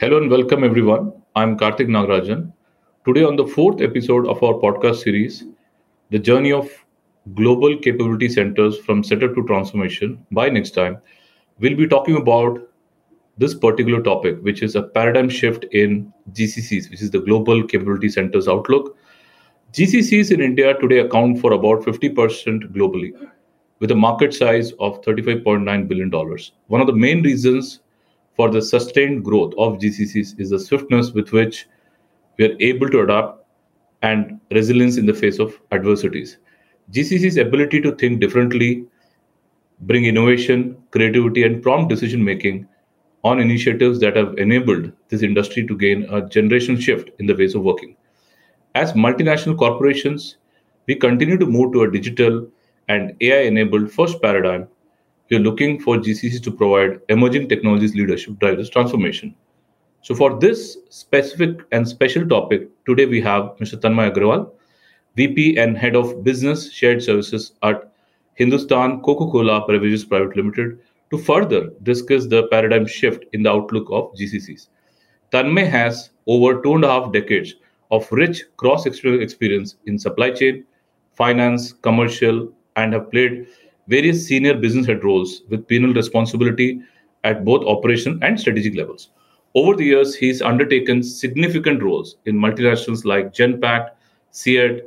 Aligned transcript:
Hello 0.00 0.16
and 0.16 0.30
welcome 0.30 0.62
everyone. 0.62 1.12
I'm 1.34 1.58
Karthik 1.58 1.88
Nagarajan. 1.88 2.52
Today, 3.04 3.24
on 3.24 3.34
the 3.34 3.44
fourth 3.44 3.80
episode 3.80 4.28
of 4.28 4.40
our 4.44 4.54
podcast 4.54 5.02
series, 5.02 5.42
The 6.10 6.20
Journey 6.20 6.52
of 6.52 6.70
Global 7.34 7.76
Capability 7.76 8.28
Centers 8.28 8.78
from 8.78 9.02
Setup 9.02 9.34
to 9.34 9.44
Transformation 9.44 10.24
by 10.30 10.50
next 10.50 10.70
time, 10.70 10.98
we'll 11.58 11.76
be 11.76 11.88
talking 11.88 12.16
about 12.16 12.60
this 13.38 13.54
particular 13.54 14.00
topic, 14.00 14.38
which 14.42 14.62
is 14.62 14.76
a 14.76 14.84
paradigm 14.84 15.28
shift 15.28 15.64
in 15.72 16.12
GCCs, 16.30 16.90
which 16.90 17.02
is 17.02 17.10
the 17.10 17.18
Global 17.18 17.66
Capability 17.66 18.08
Centers 18.08 18.46
Outlook. 18.46 18.96
GCCs 19.72 20.30
in 20.30 20.40
India 20.40 20.78
today 20.78 20.98
account 20.98 21.40
for 21.40 21.54
about 21.54 21.80
50% 21.80 22.72
globally, 22.72 23.14
with 23.80 23.90
a 23.90 23.96
market 23.96 24.32
size 24.32 24.70
of 24.78 25.02
$35.9 25.02 25.88
billion. 25.88 26.08
One 26.68 26.80
of 26.80 26.86
the 26.86 26.92
main 26.92 27.24
reasons 27.24 27.80
for 28.38 28.48
the 28.48 28.62
sustained 28.62 29.24
growth 29.24 29.52
of 29.58 29.80
GCCs 29.80 30.38
is 30.38 30.50
the 30.50 30.60
swiftness 30.60 31.10
with 31.10 31.32
which 31.32 31.66
we 32.36 32.44
are 32.46 32.56
able 32.60 32.88
to 32.88 33.00
adapt 33.00 33.44
and 34.02 34.40
resilience 34.52 34.96
in 34.96 35.06
the 35.06 35.12
face 35.12 35.40
of 35.40 35.60
adversities. 35.72 36.38
GCC's 36.92 37.36
ability 37.36 37.80
to 37.80 37.96
think 37.96 38.20
differently, 38.20 38.86
bring 39.80 40.04
innovation, 40.04 40.76
creativity, 40.92 41.42
and 41.42 41.60
prompt 41.64 41.90
decision 41.90 42.24
making 42.24 42.68
on 43.24 43.40
initiatives 43.40 43.98
that 43.98 44.14
have 44.14 44.38
enabled 44.38 44.92
this 45.08 45.22
industry 45.22 45.66
to 45.66 45.76
gain 45.76 46.04
a 46.04 46.22
generational 46.22 46.80
shift 46.80 47.10
in 47.18 47.26
the 47.26 47.34
ways 47.34 47.56
of 47.56 47.62
working. 47.62 47.96
As 48.76 48.92
multinational 48.92 49.58
corporations, 49.58 50.36
we 50.86 50.94
continue 50.94 51.38
to 51.38 51.46
move 51.46 51.72
to 51.72 51.82
a 51.82 51.90
digital 51.90 52.46
and 52.86 53.16
AI 53.20 53.40
enabled 53.48 53.90
first 53.90 54.22
paradigm 54.22 54.68
we 55.30 55.36
are 55.36 55.40
looking 55.40 55.78
for 55.80 55.96
GCCs 55.96 56.42
to 56.42 56.50
provide 56.50 57.00
emerging 57.08 57.48
technologies 57.48 57.94
leadership 57.94 58.38
drive 58.38 58.56
this 58.56 58.70
transformation. 58.70 59.34
So, 60.02 60.14
for 60.14 60.38
this 60.38 60.78
specific 60.88 61.58
and 61.72 61.86
special 61.86 62.26
topic, 62.26 62.68
today 62.86 63.06
we 63.06 63.20
have 63.22 63.56
Mr. 63.60 63.78
Tanmay 63.78 64.12
Agarwal, 64.12 64.50
VP 65.16 65.58
and 65.58 65.76
Head 65.76 65.96
of 65.96 66.24
Business 66.24 66.72
Shared 66.72 67.02
Services 67.02 67.52
at 67.62 67.92
Hindustan 68.34 69.00
Coca 69.00 69.30
Cola 69.30 69.66
Beverages 69.66 70.04
Private 70.04 70.36
Limited, 70.36 70.78
to 71.10 71.18
further 71.18 71.70
discuss 71.82 72.26
the 72.26 72.46
paradigm 72.48 72.86
shift 72.86 73.24
in 73.32 73.42
the 73.42 73.50
outlook 73.50 73.88
of 73.90 74.12
GCCs. 74.14 74.68
Tanmay 75.32 75.68
has 75.68 76.10
over 76.26 76.62
two 76.62 76.74
and 76.74 76.84
a 76.84 76.88
half 76.88 77.12
decades 77.12 77.54
of 77.90 78.10
rich 78.12 78.44
cross 78.56 78.86
experience 78.86 79.76
in 79.86 79.98
supply 79.98 80.30
chain, 80.30 80.64
finance, 81.14 81.72
commercial, 81.72 82.52
and 82.76 82.92
have 82.92 83.10
played 83.10 83.46
various 83.88 84.26
senior 84.26 84.54
business 84.54 84.86
head 84.86 85.02
roles 85.02 85.42
with 85.48 85.66
P&L 85.66 85.92
responsibility 85.94 86.80
at 87.24 87.44
both 87.44 87.66
operation 87.66 88.18
and 88.22 88.38
strategic 88.38 88.76
levels. 88.76 89.10
Over 89.54 89.74
the 89.76 89.84
years, 89.84 90.14
he's 90.14 90.42
undertaken 90.42 91.02
significant 91.02 91.82
roles 91.82 92.16
in 92.26 92.36
multinationals 92.36 93.04
like 93.04 93.32
Genpact, 93.32 93.90
CEAT, 94.30 94.84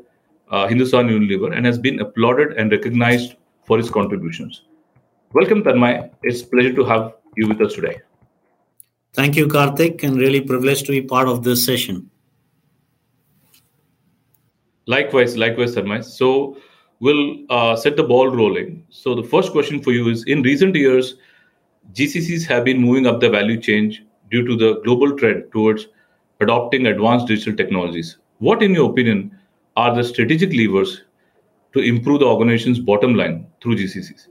uh, 0.52 0.68
Hindustan 0.68 1.08
Unilever, 1.08 1.56
and 1.56 1.66
has 1.66 1.80
been 1.80 2.00
applauded 2.00 2.58
and 2.58 2.72
recognized 2.72 3.36
for 3.66 3.78
his 3.78 3.90
contributions. 3.90 4.64
Welcome, 5.34 5.64
Tanmay. 5.64 6.12
It's 6.24 6.42
a 6.42 6.48
pleasure 6.48 6.74
to 6.74 6.84
have 6.86 7.14
you 7.36 7.48
with 7.48 7.62
us 7.62 7.74
today. 7.74 8.00
Thank 9.14 9.36
you, 9.36 9.48
Karthik, 9.48 10.04
and 10.04 10.18
really 10.18 10.42
privileged 10.42 10.86
to 10.86 10.92
be 10.92 11.02
part 11.02 11.28
of 11.28 11.44
this 11.44 11.66
session. 11.66 12.10
Likewise, 14.86 15.38
likewise, 15.38 15.76
Tanmay. 15.76 16.04
So, 16.04 16.58
we'll 17.02 17.40
uh, 17.50 17.76
set 17.76 17.98
the 17.98 18.04
ball 18.04 18.30
rolling. 18.30 18.86
So 18.90 19.14
the 19.14 19.24
first 19.24 19.52
question 19.52 19.82
for 19.82 19.92
you 19.92 20.08
is: 20.08 20.24
In 20.24 20.42
recent 20.44 20.76
years, 20.76 21.16
GCCs 21.94 22.46
have 22.48 22.64
been 22.64 22.82
moving 22.82 23.06
up 23.06 23.20
the 23.20 23.30
value 23.30 23.60
chain 23.60 23.98
due 24.30 24.48
to 24.48 24.56
the 24.56 24.80
global 24.86 25.18
trend 25.18 25.52
towards 25.52 25.88
adopting 26.40 26.88
advanced 26.88 27.28
digital 27.28 27.56
technologies. 27.56 28.18
What, 28.40 28.64
in 28.64 28.74
your 28.74 28.90
opinion, 28.90 29.38
are 29.76 29.94
the 29.94 30.04
strategic 30.04 30.54
levers 30.54 31.02
to 31.74 31.80
improve 31.80 32.22
the 32.22 32.26
organization's 32.26 32.80
bottom 32.80 33.16
line 33.16 33.48
through 33.62 33.76
GCCs? 33.76 34.28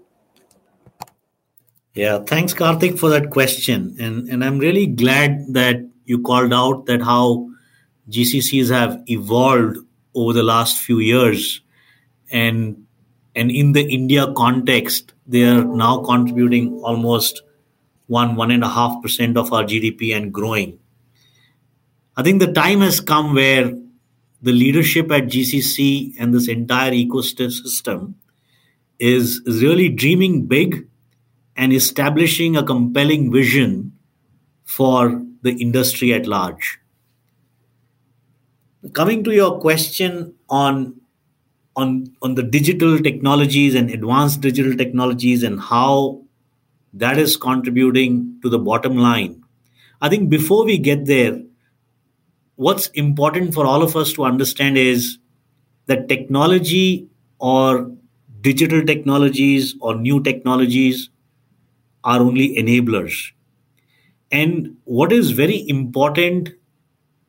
Yeah, 1.94 2.20
thanks, 2.20 2.54
Karthik, 2.54 2.98
for 2.98 3.10
that 3.10 3.30
question. 3.30 3.97
And, 4.00 4.28
and 4.28 4.44
I'm 4.44 4.59
really 4.59 4.86
glad 4.86 5.53
that 5.54 5.76
you 6.04 6.22
called 6.22 6.53
out 6.53 6.86
that 6.86 7.03
how 7.03 7.48
GCCs 8.09 8.70
have 8.70 9.03
evolved 9.06 9.78
over 10.14 10.32
the 10.32 10.42
last 10.42 10.78
few 10.78 10.98
years 10.98 11.60
and 12.30 12.86
and 13.34 13.50
in 13.50 13.72
the 13.72 13.82
India 13.82 14.32
context, 14.32 15.14
they 15.26 15.44
are 15.44 15.64
now 15.64 16.02
contributing 16.02 16.80
almost 16.82 17.42
one 18.06 18.34
one 18.36 18.50
and 18.50 18.64
a 18.64 18.68
half 18.68 19.00
percent 19.02 19.36
of 19.36 19.52
our 19.52 19.64
GDP 19.64 20.16
and 20.16 20.32
growing. 20.32 20.78
I 22.16 22.22
think 22.22 22.41
the 22.41 22.52
time 22.52 22.80
has 22.80 23.00
come 23.00 23.34
where 23.34 23.72
the 24.42 24.52
leadership 24.52 25.10
at 25.12 25.24
GCC 25.24 26.14
and 26.18 26.34
this 26.34 26.48
entire 26.48 26.92
ecosystem 26.92 28.14
is, 28.98 29.41
is 29.47 29.62
really 29.62 29.88
dreaming 29.88 30.47
big 30.47 30.86
and 31.56 31.72
establishing 31.72 32.56
a 32.56 32.62
compelling 32.62 33.30
vision 33.30 33.92
for 34.64 35.22
the 35.42 35.52
industry 35.52 36.12
at 36.12 36.26
large. 36.26 36.78
Coming 38.92 39.22
to 39.24 39.32
your 39.32 39.60
question 39.60 40.34
on 40.48 41.00
on 41.76 42.14
on 42.22 42.34
the 42.34 42.42
digital 42.42 42.98
technologies 42.98 43.75
and 43.75 43.91
advanced 43.91 44.41
digital 44.41 44.75
technologies 44.75 45.42
and 45.42 45.60
how 45.60 46.22
that 46.92 47.19
is 47.19 47.36
contributing 47.36 48.38
to 48.42 48.48
the 48.48 48.58
bottom 48.58 48.97
line. 48.97 49.42
I 50.00 50.09
think 50.09 50.30
before 50.30 50.64
we 50.64 50.78
get 50.78 51.06
there 51.06 51.41
what's 52.56 52.88
important 52.88 53.54
for 53.54 53.64
all 53.64 53.82
of 53.82 53.97
us 53.97 54.12
to 54.12 54.22
understand 54.22 54.76
is 54.76 55.19
that 55.86 56.09
technology 56.09 57.09
or 57.38 57.91
digital 58.42 58.82
technologies 58.84 59.75
or 59.80 59.94
new 59.94 60.22
technologies 60.22 61.09
are 62.04 62.20
only 62.20 62.54
enablers. 62.56 63.32
And 64.30 64.76
what 64.84 65.10
is 65.10 65.30
very 65.30 65.66
important 65.69 66.50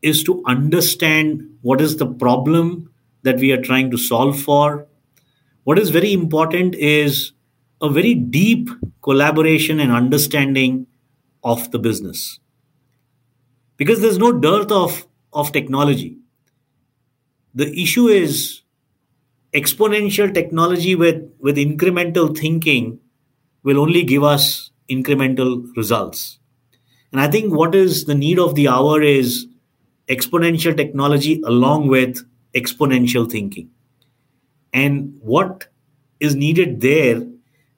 is 0.01 0.22
to 0.25 0.44
understand 0.46 1.57
what 1.62 1.80
is 1.80 1.96
the 1.96 2.07
problem 2.07 2.91
that 3.24 3.38
we 3.38 3.52
are 3.52 3.62
trying 3.62 3.92
to 3.92 3.98
solve 3.98 4.40
for. 4.40 4.88
What 5.64 5.80
is 5.80 5.90
very 5.90 6.14
important 6.14 6.76
is 6.76 7.34
a 7.82 7.90
very 7.90 8.14
deep 8.14 8.70
collaboration 9.02 9.80
and 9.80 9.92
understanding 9.92 10.88
of 11.44 11.72
the 11.72 11.80
business. 11.80 12.40
Because 13.78 14.02
there's 14.02 14.18
no 14.18 14.31
dearth 14.31 14.72
of, 14.72 15.08
of 15.34 15.52
technology. 15.52 16.18
The 17.54 17.72
issue 17.80 18.08
is 18.08 18.62
exponential 19.54 20.34
technology 20.34 20.96
with, 20.96 21.30
with 21.40 21.58
incremental 21.58 22.38
thinking 22.38 23.00
will 23.64 23.80
only 23.80 24.04
give 24.04 24.24
us 24.24 24.72
incremental 24.90 25.66
results. 25.76 26.40
And 27.12 27.20
I 27.20 27.28
think 27.28 27.54
what 27.54 27.76
is 27.76 28.06
the 28.06 28.16
need 28.16 28.40
of 28.40 28.56
the 28.56 28.68
hour 28.68 29.02
is 29.02 29.48
exponential 30.08 30.76
technology 30.76 31.42
along 31.46 31.88
with 31.88 32.26
exponential 32.53 33.29
thinking. 33.29 33.69
And 34.73 35.17
what 35.22 35.67
is 36.19 36.35
needed 36.35 36.81
there 36.81 37.25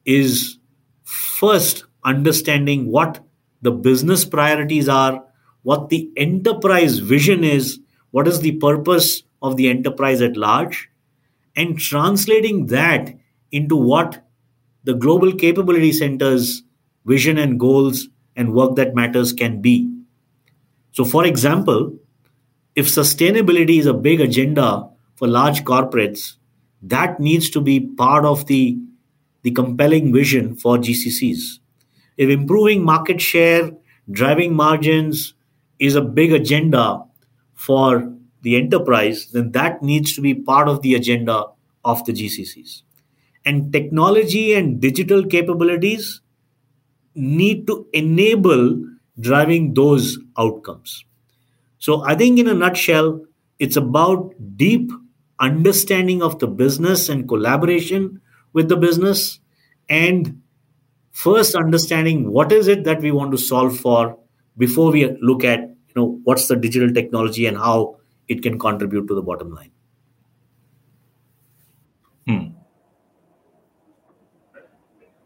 is 0.06 0.58
first 1.04 1.86
understanding 2.04 2.92
what 2.92 3.24
the 3.62 3.72
business 3.72 4.26
priorities 4.26 4.90
are, 4.90 5.24
what 5.64 5.90
the 5.90 6.12
enterprise 6.18 7.00
vision 7.00 7.44
is, 7.44 7.80
what 8.12 8.28
is 8.28 8.42
the 8.42 8.54
purpose 8.58 9.24
of 9.42 9.58
the 9.58 9.70
enterprise 9.70 10.22
at 10.22 10.38
large, 10.38 10.90
and 11.56 11.80
translating 11.80 12.68
that 12.68 13.14
into 13.52 13.76
what 13.76 14.26
the 14.84 14.94
global 14.94 15.34
capability 15.34 15.92
centers 15.92 16.64
vision 17.06 17.38
and 17.38 17.60
goals 17.60 18.08
and 18.36 18.54
work 18.54 18.76
that 18.76 18.96
matters 18.96 19.34
can 19.34 19.62
be. 19.62 19.90
So, 20.92 21.06
for 21.06 21.26
example, 21.26 21.98
if 22.76 22.88
sustainability 22.88 23.80
is 23.80 23.86
a 23.86 23.94
big 23.94 24.20
agenda 24.20 24.90
for 25.16 25.28
large 25.28 25.64
corporates, 25.64 26.36
that 26.82 27.20
needs 27.20 27.50
to 27.52 27.62
be 27.62 27.80
part 27.80 28.26
of 28.26 28.48
the, 28.48 28.78
the 29.44 29.52
compelling 29.52 30.12
vision 30.12 30.56
for 30.56 30.78
GCCs. 30.78 31.60
If 32.18 32.30
improving 32.30 32.84
market 32.84 33.22
share, 33.22 33.72
driving 34.12 34.56
margins 34.56 35.34
is 35.80 35.96
a 35.96 36.02
big 36.02 36.34
agenda 36.34 37.04
for 37.54 38.14
the 38.42 38.58
enterprise, 38.58 39.28
then 39.32 39.52
that 39.52 39.82
needs 39.82 40.16
to 40.16 40.22
be 40.22 40.34
part 40.34 40.68
of 40.68 40.82
the 40.82 40.96
agenda 40.96 41.46
of 41.86 42.04
the 42.06 42.12
GCCs. 42.12 42.82
And 43.46 43.72
technology 43.72 44.54
and 44.54 44.80
digital 44.80 45.26
capabilities 45.26 46.22
need 47.16 47.68
to 47.68 47.88
enable 47.94 48.84
driving 49.20 49.74
those 49.74 50.18
outcomes. 50.38 51.06
So 51.84 52.02
I 52.06 52.16
think, 52.16 52.40
in 52.40 52.48
a 52.48 52.54
nutshell, 52.54 53.26
it's 53.60 53.76
about 53.76 54.34
deep 54.56 54.90
understanding 55.42 56.24
of 56.24 56.40
the 56.40 56.48
business 56.48 57.10
and 57.10 57.28
collaboration 57.28 58.22
with 58.54 58.70
the 58.70 58.78
business 58.78 59.42
and 59.90 60.42
first 61.12 61.56
understanding 61.56 62.32
what 62.32 62.54
is 62.54 62.70
it 62.70 62.86
that 62.86 63.02
we 63.02 63.12
want 63.12 63.32
to 63.32 63.38
solve 63.38 63.78
for 63.78 64.18
before 64.58 64.94
we 64.94 65.12
look 65.22 65.44
at 65.44 65.60
you 65.60 65.96
know 65.98 66.22
what's 66.24 66.48
the 66.48 66.56
digital 66.56 66.90
technology 66.94 67.48
and 67.48 67.58
how 67.58 67.98
it 68.30 68.42
can 68.42 68.58
contribute 68.58 69.06
to 69.10 69.14
the 69.14 69.22
bottom 69.22 69.54
line. 69.54 69.72
Hmm. 72.26 72.48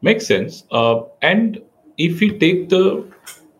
Makes 0.02 0.26
sense. 0.26 0.64
Uh, 0.72 1.02
and 1.22 1.62
if 2.00 2.20
we 2.20 2.36
take 2.40 2.70
the 2.70 3.08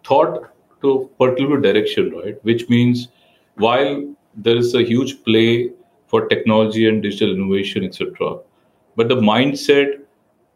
thought 0.04 0.52
to 0.82 1.10
particular 1.20 1.60
direction, 1.60 2.12
right, 2.12 2.44
which 2.44 2.70
means 2.70 3.10
while 3.56 4.16
there 4.36 4.56
is 4.56 4.74
a 4.76 4.84
huge 4.84 5.24
play 5.24 5.72
for 6.08 6.28
technology 6.28 6.88
and 6.88 7.04
digital 7.04 7.34
innovation, 7.34 7.84
etc., 7.84 8.38
but 8.96 9.10
the 9.10 9.16
mindset 9.16 10.00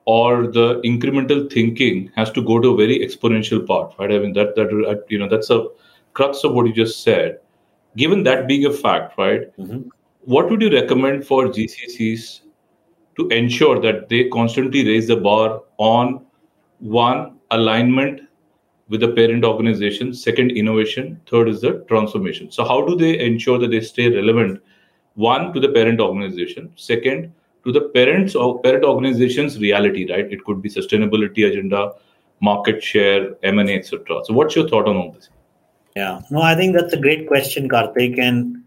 or 0.05 0.47
the 0.47 0.81
incremental 0.81 1.51
thinking 1.51 2.11
has 2.15 2.31
to 2.31 2.43
go 2.43 2.59
to 2.59 2.69
a 2.69 2.77
very 2.77 2.99
exponential 2.99 3.65
part, 3.65 3.93
right? 3.99 4.11
I 4.11 4.19
mean 4.19 4.33
that 4.33 4.55
that 4.55 5.05
you 5.09 5.19
know 5.19 5.29
that's 5.29 5.49
a 5.49 5.67
crux 6.13 6.43
of 6.43 6.53
what 6.53 6.67
you 6.67 6.73
just 6.73 7.03
said. 7.03 7.39
Given 7.97 8.23
that 8.23 8.47
being 8.47 8.65
a 8.65 8.71
fact, 8.71 9.17
right? 9.17 9.55
Mm-hmm. 9.57 9.89
What 10.23 10.49
would 10.49 10.61
you 10.61 10.71
recommend 10.71 11.25
for 11.27 11.47
GCCs 11.47 12.41
to 13.17 13.27
ensure 13.29 13.79
that 13.81 14.09
they 14.09 14.29
constantly 14.29 14.85
raise 14.87 15.07
the 15.07 15.17
bar 15.17 15.61
on 15.77 16.25
one 16.79 17.37
alignment 17.51 18.21
with 18.91 18.99
the 18.99 19.13
parent 19.13 19.45
organization. 19.45 20.13
Second 20.13 20.51
innovation. 20.51 21.19
Third 21.25 21.47
is 21.47 21.61
the 21.61 21.83
transformation. 21.87 22.51
So 22.51 22.65
how 22.65 22.85
do 22.85 22.95
they 22.95 23.17
ensure 23.19 23.57
that 23.57 23.71
they 23.71 23.79
stay 23.79 24.09
relevant? 24.13 24.61
One 25.15 25.53
to 25.53 25.59
the 25.61 25.69
parent 25.69 26.01
organization. 26.01 26.71
Second 26.75 27.33
to 27.63 27.71
the 27.71 27.81
parents 27.95 28.35
or 28.35 28.59
parent 28.61 28.83
organization's 28.83 29.57
reality 29.59 30.11
right? 30.11 30.31
It 30.31 30.43
could 30.43 30.61
be 30.61 30.69
sustainability 30.69 31.47
agenda 31.47 31.93
market 32.43 32.83
share 32.83 33.35
m&a 33.43 33.75
etc 33.77 34.19
so 34.23 34.33
what's 34.33 34.55
your 34.55 34.67
thought 34.67 34.87
on 34.87 34.97
all 34.97 35.11
this? 35.11 35.29
Yeah. 35.95 36.21
No 36.31 36.41
i 36.41 36.55
think 36.55 36.75
that's 36.75 36.93
a 36.93 36.99
great 36.99 37.27
question 37.27 37.69
karthik. 37.69 38.19
And 38.19 38.63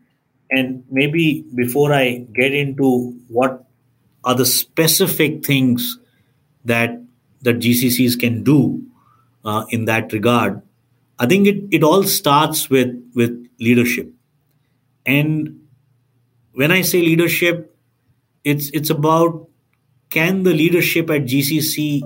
and 0.50 0.85
maybe 0.91 1.44
before 1.56 1.93
i 1.93 2.25
get 2.35 2.55
into 2.55 3.19
what 3.29 3.65
are 4.23 4.37
the 4.37 4.47
specific 4.47 5.44
things 5.44 5.99
that 6.65 7.03
that 7.43 7.59
GCCs 7.59 8.19
can 8.19 8.43
do 8.43 8.82
uh, 9.44 9.64
in 9.70 9.85
that 9.87 10.12
regard. 10.12 10.62
I 11.19 11.26
think 11.26 11.46
it, 11.46 11.64
it 11.70 11.82
all 11.85 12.02
starts 12.05 12.69
with 12.69 12.94
with 13.14 13.49
leadership, 13.61 14.12
and 15.06 15.61
when 16.52 16.73
I 16.73 16.82
say 16.82 17.00
leadership, 17.00 17.76
it's 18.43 18.70
it's 18.70 18.91
about 18.91 19.49
can 20.11 20.43
the 20.43 20.55
leadership 20.55 21.11
at 21.11 21.23
GCC 21.23 22.02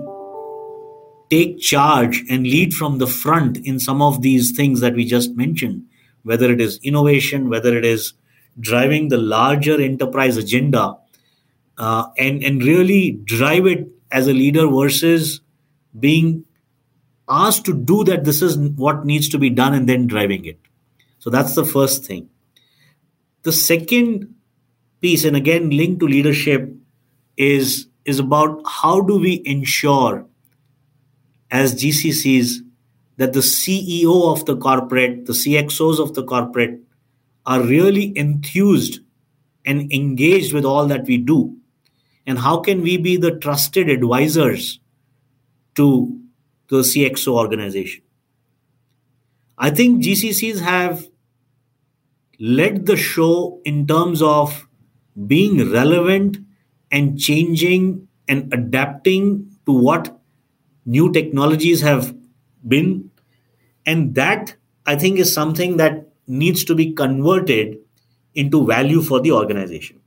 take 1.29 1.59
charge 1.59 2.23
and 2.29 2.43
lead 2.43 2.73
from 2.73 2.97
the 2.97 3.07
front 3.07 3.57
in 3.65 3.79
some 3.79 4.01
of 4.01 4.21
these 4.21 4.51
things 4.51 4.79
that 4.79 4.95
we 4.95 5.05
just 5.05 5.35
mentioned, 5.35 5.85
whether 6.23 6.51
it 6.51 6.59
is 6.59 6.79
innovation, 6.81 7.49
whether 7.49 7.77
it 7.77 7.85
is 7.85 8.13
driving 8.59 9.09
the 9.09 9.17
larger 9.17 9.79
enterprise 9.79 10.37
agenda 10.37 10.95
uh, 11.77 12.07
and 12.17 12.43
and 12.43 12.63
really 12.63 13.11
drive 13.23 13.65
it 13.65 13.87
as 14.11 14.27
a 14.27 14.33
leader 14.33 14.67
versus 14.67 15.41
being 15.99 16.45
asked 17.29 17.65
to 17.65 17.73
do 17.73 18.03
that 18.05 18.23
this 18.23 18.41
is 18.41 18.57
what 18.57 19.05
needs 19.05 19.29
to 19.29 19.37
be 19.37 19.49
done 19.49 19.73
and 19.73 19.87
then 19.87 20.07
driving 20.07 20.45
it. 20.45 20.59
So 21.19 21.29
that's 21.29 21.55
the 21.55 21.65
first 21.65 22.05
thing. 22.05 22.29
The 23.43 23.51
second 23.51 24.33
piece 25.01 25.23
and 25.23 25.35
again 25.35 25.69
linked 25.69 25.99
to 26.01 26.07
leadership 26.07 26.73
is 27.37 27.87
is 28.05 28.19
about 28.19 28.61
how 28.65 29.01
do 29.01 29.17
we 29.17 29.41
ensure 29.45 30.25
as 31.51 31.73
gccs 31.75 32.55
that 33.15 33.31
the 33.31 33.39
ceo 33.39 34.33
of 34.33 34.45
the 34.45 34.57
corporate 34.57 35.25
the 35.25 35.31
cxos 35.31 35.99
of 35.99 36.13
the 36.15 36.23
corporate 36.23 36.81
are 37.45 37.61
really 37.63 38.13
enthused 38.17 38.99
and 39.65 39.91
engaged 39.91 40.53
with 40.53 40.65
all 40.65 40.85
that 40.87 41.05
we 41.05 41.17
do. 41.17 41.57
And 42.25 42.37
how 42.37 42.59
can 42.59 42.81
we 42.81 42.97
be 42.97 43.17
the 43.17 43.37
trusted 43.37 43.89
advisors 43.89 44.79
to 45.75 46.18
the 46.69 46.79
CXO 46.79 47.33
organization? 47.33 48.03
I 49.57 49.69
think 49.69 50.03
GCCs 50.03 50.61
have 50.61 51.07
led 52.39 52.85
the 52.85 52.95
show 52.95 53.59
in 53.65 53.85
terms 53.85 54.21
of 54.21 54.67
being 55.27 55.71
relevant 55.71 56.37
and 56.91 57.19
changing 57.19 58.07
and 58.27 58.53
adapting 58.53 59.51
to 59.65 59.73
what 59.73 60.17
new 60.85 61.11
technologies 61.11 61.81
have 61.81 62.15
been. 62.67 63.11
And 63.85 64.15
that, 64.15 64.55
I 64.85 64.95
think, 64.95 65.19
is 65.19 65.33
something 65.33 65.77
that 65.77 66.07
needs 66.27 66.63
to 66.65 66.75
be 66.75 66.93
converted 66.93 67.79
into 68.33 68.65
value 68.65 69.01
for 69.01 69.19
the 69.19 69.31
organization 69.31 69.99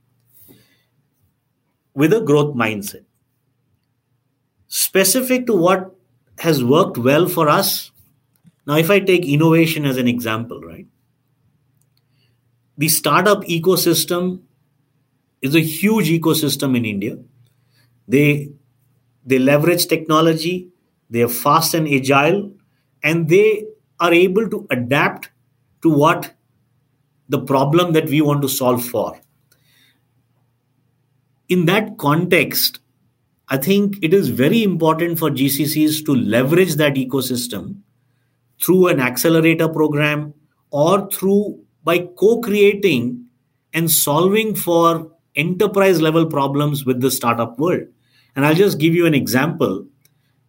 with 1.93 2.13
a 2.13 2.21
growth 2.21 2.55
mindset. 2.55 3.03
Specific 4.67 5.45
to 5.47 5.55
what 5.55 5.92
has 6.43 6.63
worked 6.63 6.97
well 6.97 7.27
for 7.27 7.49
us. 7.49 7.91
Now, 8.65 8.77
if 8.77 8.89
I 8.89 8.99
take 8.99 9.25
innovation 9.25 9.85
as 9.85 9.97
an 9.97 10.07
example, 10.07 10.61
right? 10.61 10.87
The 12.77 12.89
startup 12.89 13.43
ecosystem 13.43 14.41
is 15.41 15.55
a 15.55 15.59
huge 15.59 16.09
ecosystem 16.09 16.77
in 16.77 16.85
India. 16.85 17.17
They 18.07 18.51
they 19.25 19.39
leverage 19.39 19.87
technology, 19.87 20.69
they 21.09 21.21
are 21.21 21.29
fast 21.29 21.73
and 21.73 21.87
agile, 21.87 22.51
and 23.01 23.29
they 23.29 23.65
are 23.99 24.13
able 24.13 24.49
to 24.49 24.67
adapt 24.69 25.29
to 25.81 25.89
what 25.89 26.33
the 27.29 27.39
problem 27.39 27.93
that 27.93 28.09
we 28.09 28.21
want 28.21 28.41
to 28.41 28.49
solve 28.49 28.83
for 28.85 29.19
in 31.53 31.65
that 31.65 31.97
context, 31.97 32.79
I 33.53 33.57
think 33.57 33.99
it 34.01 34.15
is 34.15 34.29
very 34.29 34.63
important 34.63 35.19
for 35.19 35.29
GCCs 35.29 36.03
to 36.07 36.15
leverage 36.15 36.73
that 36.77 36.95
ecosystem 36.95 37.81
through 38.59 38.87
an 38.87 38.99
accelerator 38.99 39.69
program 39.69 40.33
or 40.71 41.07
through 41.11 41.59
by 41.83 41.99
co 41.99 42.41
creating 42.41 43.27
and 43.71 43.91
solving 43.91 44.55
for 44.55 45.11
enterprise 45.35 46.01
level 46.01 46.25
problems 46.25 46.83
with 46.83 46.99
the 47.01 47.11
startup 47.11 47.59
world. 47.59 47.83
And 48.35 48.43
I'll 48.43 48.55
just 48.55 48.79
give 48.79 48.95
you 48.95 49.05
an 49.05 49.13
example. 49.13 49.85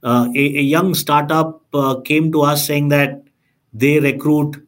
Uh, 0.03 0.29
a, 0.35 0.39
a, 0.39 0.63
young 0.63 0.95
startup 0.95 1.63
uh, 1.75 2.01
came 2.01 2.33
to 2.33 2.41
us 2.41 2.67
saying 2.67 2.89
that 2.89 3.23
they 3.75 4.01
recruit 4.01 4.67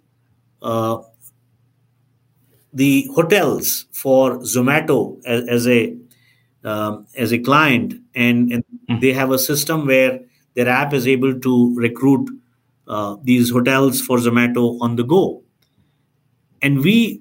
uh, 0.61 0.99
the 2.75 3.09
hotels 3.15 3.87
for 3.93 4.41
Zomato 4.41 5.23
as, 5.25 5.49
as 5.49 5.69
a 5.69 5.97
um, 6.67 7.07
as 7.17 7.33
a 7.33 7.39
client, 7.39 7.95
and, 8.17 8.51
and 8.51 8.65
mm. 8.91 9.01
they 9.01 9.13
have 9.13 9.31
a 9.31 9.39
system 9.39 9.87
where 9.87 10.21
their 10.55 10.69
app 10.69 10.95
is 10.95 11.07
able 11.07 11.39
to 11.39 11.75
recruit 11.77 12.29
uh, 12.89 13.17
these 13.23 13.51
hotels 13.51 14.01
for 14.01 14.17
Zomato 14.17 14.79
on 14.81 14.97
the 14.97 15.05
go. 15.05 15.43
And 16.63 16.81
we 16.81 17.21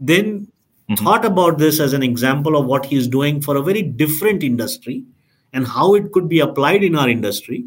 then 0.00 0.46
mm-hmm. 0.90 0.94
thought 0.94 1.24
about 1.24 1.58
this 1.58 1.78
as 1.78 1.92
an 1.92 2.02
example 2.02 2.56
of 2.56 2.66
what 2.66 2.86
he's 2.86 3.06
doing 3.06 3.42
for 3.42 3.56
a 3.56 3.62
very 3.62 3.82
different 3.82 4.42
industry 4.42 5.04
and 5.52 5.66
how 5.66 5.94
it 5.94 6.12
could 6.12 6.28
be 6.28 6.40
applied 6.40 6.82
in 6.82 6.96
our 6.96 7.08
industry. 7.08 7.64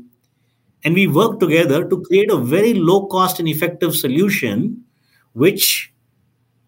And 0.84 0.96
we 0.96 1.08
worked 1.08 1.39
together 1.39 1.88
to 1.88 2.01
create 2.01 2.32
a 2.32 2.38
very 2.38 2.74
low 2.74 3.06
cost 3.06 3.39
and 3.39 3.48
effective 3.48 3.96
solution, 3.96 4.84
which 5.34 5.94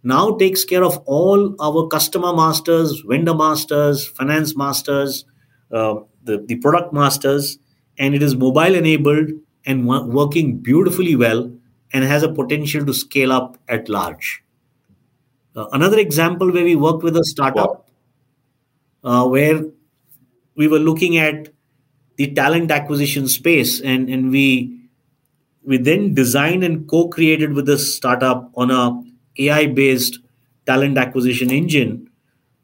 now 0.03 0.38
takes 0.38 0.63
care 0.63 0.83
of 0.83 0.97
all 1.05 1.55
our 1.59 1.88
customer 1.88 2.33
masters, 2.33 3.01
vendor 3.07 3.33
masters, 3.33 4.07
finance 4.07 4.55
masters, 4.55 5.25
uh, 5.72 5.95
the, 6.24 6.38
the 6.48 6.55
product 6.55 6.93
masters, 6.93 7.57
and 7.98 8.15
it 8.15 8.24
is 8.24 8.36
mobile 8.36 8.75
enabled 8.75 9.29
and 9.65 9.88
working 9.88 10.57
beautifully 10.57 11.15
well 11.15 11.51
and 11.93 12.03
has 12.03 12.24
a 12.24 12.31
potential 12.31 12.86
to 12.86 12.93
scale 12.93 13.31
up 13.31 13.57
at 13.67 13.89
large. 13.89 14.43
Uh, 15.55 15.67
another 15.72 15.98
example 15.98 16.51
where 16.51 16.63
we 16.63 16.75
worked 16.75 17.03
with 17.03 17.15
a 17.15 17.24
startup 17.24 17.89
uh, 19.03 19.25
where 19.25 19.63
we 20.55 20.67
were 20.67 20.79
looking 20.79 21.17
at 21.17 21.50
the 22.17 22.34
talent 22.34 22.72
acquisition 22.72 23.27
space 23.27 23.79
and, 23.81 24.10
and 24.10 24.31
we 24.31 24.72
we 25.63 25.77
then 25.77 26.13
designed 26.13 26.63
and 26.63 26.88
co-created 26.88 27.53
with 27.53 27.65
this 27.65 27.95
startup 27.95 28.51
on 28.55 28.69
a 28.69 29.01
AI 29.39 29.65
based 29.67 30.19
talent 30.65 30.98
acquisition 30.98 31.51
engine, 31.51 32.10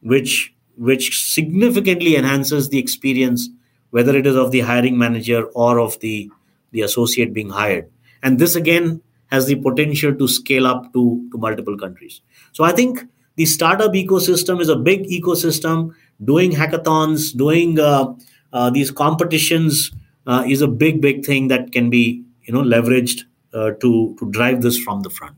which 0.02 0.54
which 0.82 1.32
significantly 1.32 2.16
enhances 2.16 2.70
the 2.70 2.80
experience, 2.80 3.50
whether 3.92 4.18
it 4.18 4.26
is 4.26 4.36
of 4.36 4.50
the 4.50 4.62
hiring 4.62 4.98
manager 4.98 5.44
or 5.54 5.80
of 5.80 6.00
the, 6.00 6.28
the 6.72 6.82
associate 6.82 7.34
being 7.34 7.50
hired. 7.50 7.88
And 8.24 8.40
this 8.40 8.56
again 8.56 9.02
has 9.28 9.46
the 9.46 9.56
potential 9.56 10.16
to 10.16 10.28
scale 10.28 10.66
up 10.66 10.92
to, 10.94 11.30
to 11.32 11.38
multiple 11.38 11.78
countries. 11.78 12.22
So 12.52 12.64
I 12.64 12.72
think 12.72 13.04
the 13.36 13.46
startup 13.46 13.94
ecosystem 13.94 14.60
is 14.60 14.70
a 14.70 14.76
big 14.76 15.04
ecosystem. 15.04 15.94
Doing 16.24 16.52
hackathons, 16.52 17.38
doing 17.38 17.80
uh, 17.80 18.14
uh, 18.52 18.72
these 18.72 18.90
competitions 18.90 19.92
uh, 20.26 20.44
is 20.48 20.62
a 20.62 20.68
big, 20.68 21.00
big 21.00 21.24
thing 21.24 21.48
that 21.50 21.72
can 21.72 21.92
be 21.92 22.24
you 22.44 22.54
know 22.54 22.64
leveraged 22.64 23.22
uh, 23.54 23.72
to 23.82 24.16
to 24.20 24.32
drive 24.32 24.62
this 24.62 24.78
from 24.80 25.02
the 25.02 25.10
front. 25.12 25.38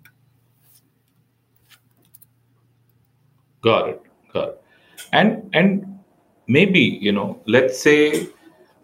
Got 3.62 3.90
it. 3.90 4.02
Got 4.34 4.50
it. 4.50 4.63
And 5.12 5.50
and 5.54 6.00
maybe 6.48 6.80
you 6.80 7.12
know, 7.12 7.42
let's 7.46 7.82
say, 7.82 8.28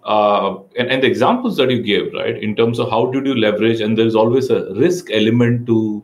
uh, 0.04 0.58
and, 0.78 0.90
and 0.90 1.04
the 1.04 1.08
examples 1.08 1.58
that 1.58 1.72
you 1.72 1.82
gave, 1.82 2.14
right, 2.14 2.42
in 2.42 2.56
terms 2.56 2.80
of 2.80 2.90
how 2.90 3.12
did 3.12 3.26
you 3.26 3.36
leverage, 3.36 3.82
and 3.82 3.98
there's 3.98 4.16
always 4.16 4.50
a 4.50 4.74
risk 4.74 5.10
element 5.12 5.66
to 5.68 6.04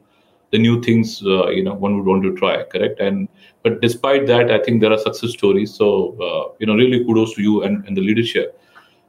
the 0.51 0.59
new 0.59 0.81
things 0.81 1.21
uh, 1.25 1.47
you 1.49 1.63
know 1.63 1.73
one 1.73 1.97
would 1.97 2.05
want 2.05 2.23
to 2.23 2.35
try 2.35 2.63
correct? 2.63 2.99
And 2.99 3.27
but 3.63 3.81
despite 3.81 4.27
that 4.27 4.51
i 4.51 4.59
think 4.59 4.81
there 4.81 4.91
are 4.91 4.97
success 4.97 5.31
stories. 5.31 5.73
So 5.73 6.15
uh, 6.21 6.55
you 6.59 6.67
know 6.67 6.75
really 6.75 7.03
kudos 7.03 7.33
to 7.35 7.41
you 7.41 7.63
and, 7.63 7.85
and 7.85 7.97
the 7.97 8.01
leadership. 8.01 8.59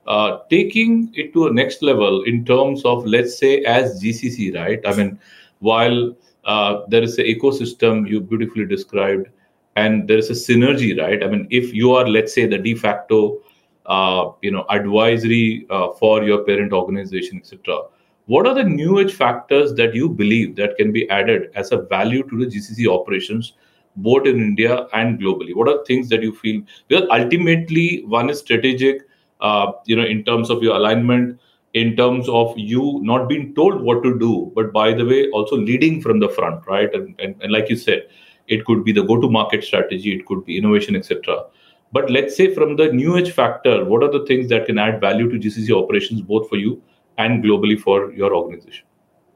Uh, 0.06 0.38
taking 0.50 1.12
it 1.14 1.32
to 1.32 1.48
a 1.48 1.52
next 1.52 1.82
level 1.82 2.22
in 2.22 2.44
terms 2.44 2.84
of 2.84 3.04
let's 3.04 3.36
say 3.36 3.62
as 3.64 4.02
gcc 4.02 4.54
right? 4.54 4.80
I 4.86 4.94
mean 4.94 5.18
while 5.58 6.14
uh, 6.44 6.82
there 6.88 7.02
is 7.02 7.18
an 7.18 7.26
ecosystem 7.26 8.08
you 8.08 8.20
beautifully 8.20 8.66
described 8.66 9.28
and 9.76 10.08
there 10.08 10.18
is 10.18 10.30
a 10.30 10.32
synergy 10.32 10.98
right? 11.00 11.22
I 11.22 11.28
mean 11.28 11.46
if 11.50 11.72
you 11.72 11.92
are 11.92 12.06
let's 12.08 12.34
say 12.34 12.46
the 12.46 12.58
de 12.58 12.74
facto 12.74 13.38
uh, 13.86 14.30
you 14.42 14.50
know 14.50 14.64
advisory 14.70 15.66
uh, 15.70 15.92
for 15.92 16.24
your 16.24 16.44
parent 16.44 16.72
organization 16.72 17.38
etc 17.38 17.82
what 18.26 18.46
are 18.46 18.54
the 18.54 18.64
new 18.64 18.98
age 18.98 19.14
factors 19.14 19.74
that 19.74 19.94
you 19.94 20.08
believe 20.08 20.56
that 20.56 20.76
can 20.76 20.92
be 20.92 21.08
added 21.10 21.50
as 21.54 21.70
a 21.70 21.82
value 21.82 22.22
to 22.28 22.38
the 22.38 22.46
gcc 22.46 22.88
operations 22.92 23.52
both 23.96 24.26
in 24.26 24.40
india 24.40 24.86
and 24.92 25.18
globally? 25.18 25.54
What 25.54 25.68
are 25.68 25.84
things 25.84 26.08
that 26.10 26.22
you 26.22 26.34
feel? 26.34 26.62
Because 26.88 27.08
ultimately 27.10 28.04
one 28.04 28.28
is 28.28 28.40
strategic 28.40 29.06
uh, 29.40 29.72
you 29.84 29.96
know, 29.96 30.04
in 30.04 30.24
terms 30.24 30.50
of 30.50 30.62
your 30.62 30.76
alignment, 30.76 31.40
in 31.74 31.96
terms 31.96 32.28
of 32.28 32.54
you 32.56 33.00
not 33.02 33.28
being 33.28 33.54
told 33.54 33.82
what 33.82 34.02
to 34.02 34.18
do, 34.18 34.50
but 34.54 34.72
by 34.72 34.92
the 34.92 35.04
way, 35.04 35.28
also 35.30 35.56
leading 35.56 36.00
from 36.00 36.20
the 36.20 36.28
front, 36.28 36.66
right? 36.66 36.92
And, 36.94 37.14
and, 37.20 37.36
and 37.42 37.52
like 37.52 37.68
you 37.68 37.76
said, 37.76 38.08
it 38.48 38.64
could 38.64 38.84
be 38.84 38.92
the 38.92 39.02
go-to-market 39.02 39.64
strategy, 39.64 40.14
it 40.14 40.26
could 40.26 40.44
be 40.44 40.58
innovation, 40.58 40.96
etc. 40.96 41.44
But 41.92 42.10
let's 42.10 42.36
say 42.36 42.52
from 42.54 42.76
the 42.76 42.92
new 42.92 43.16
age 43.16 43.32
factor, 43.32 43.84
what 43.84 44.02
are 44.02 44.10
the 44.10 44.24
things 44.26 44.48
that 44.48 44.66
can 44.66 44.78
add 44.78 45.00
value 45.00 45.30
to 45.30 45.38
GCC 45.38 45.70
operations, 45.70 46.20
both 46.20 46.48
for 46.48 46.56
you 46.56 46.82
and 47.18 47.42
globally 47.42 47.78
for 47.78 48.12
your 48.12 48.34
organization? 48.34 48.84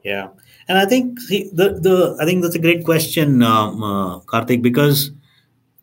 Yeah, 0.03 0.29
and 0.67 0.77
I 0.77 0.85
think 0.85 1.19
the 1.29 1.77
the 1.79 2.17
I 2.19 2.25
think 2.25 2.41
that's 2.41 2.55
a 2.55 2.59
great 2.59 2.83
question, 2.83 3.43
um, 3.43 3.83
uh, 3.83 4.19
Karthik, 4.21 4.61
because 4.61 5.11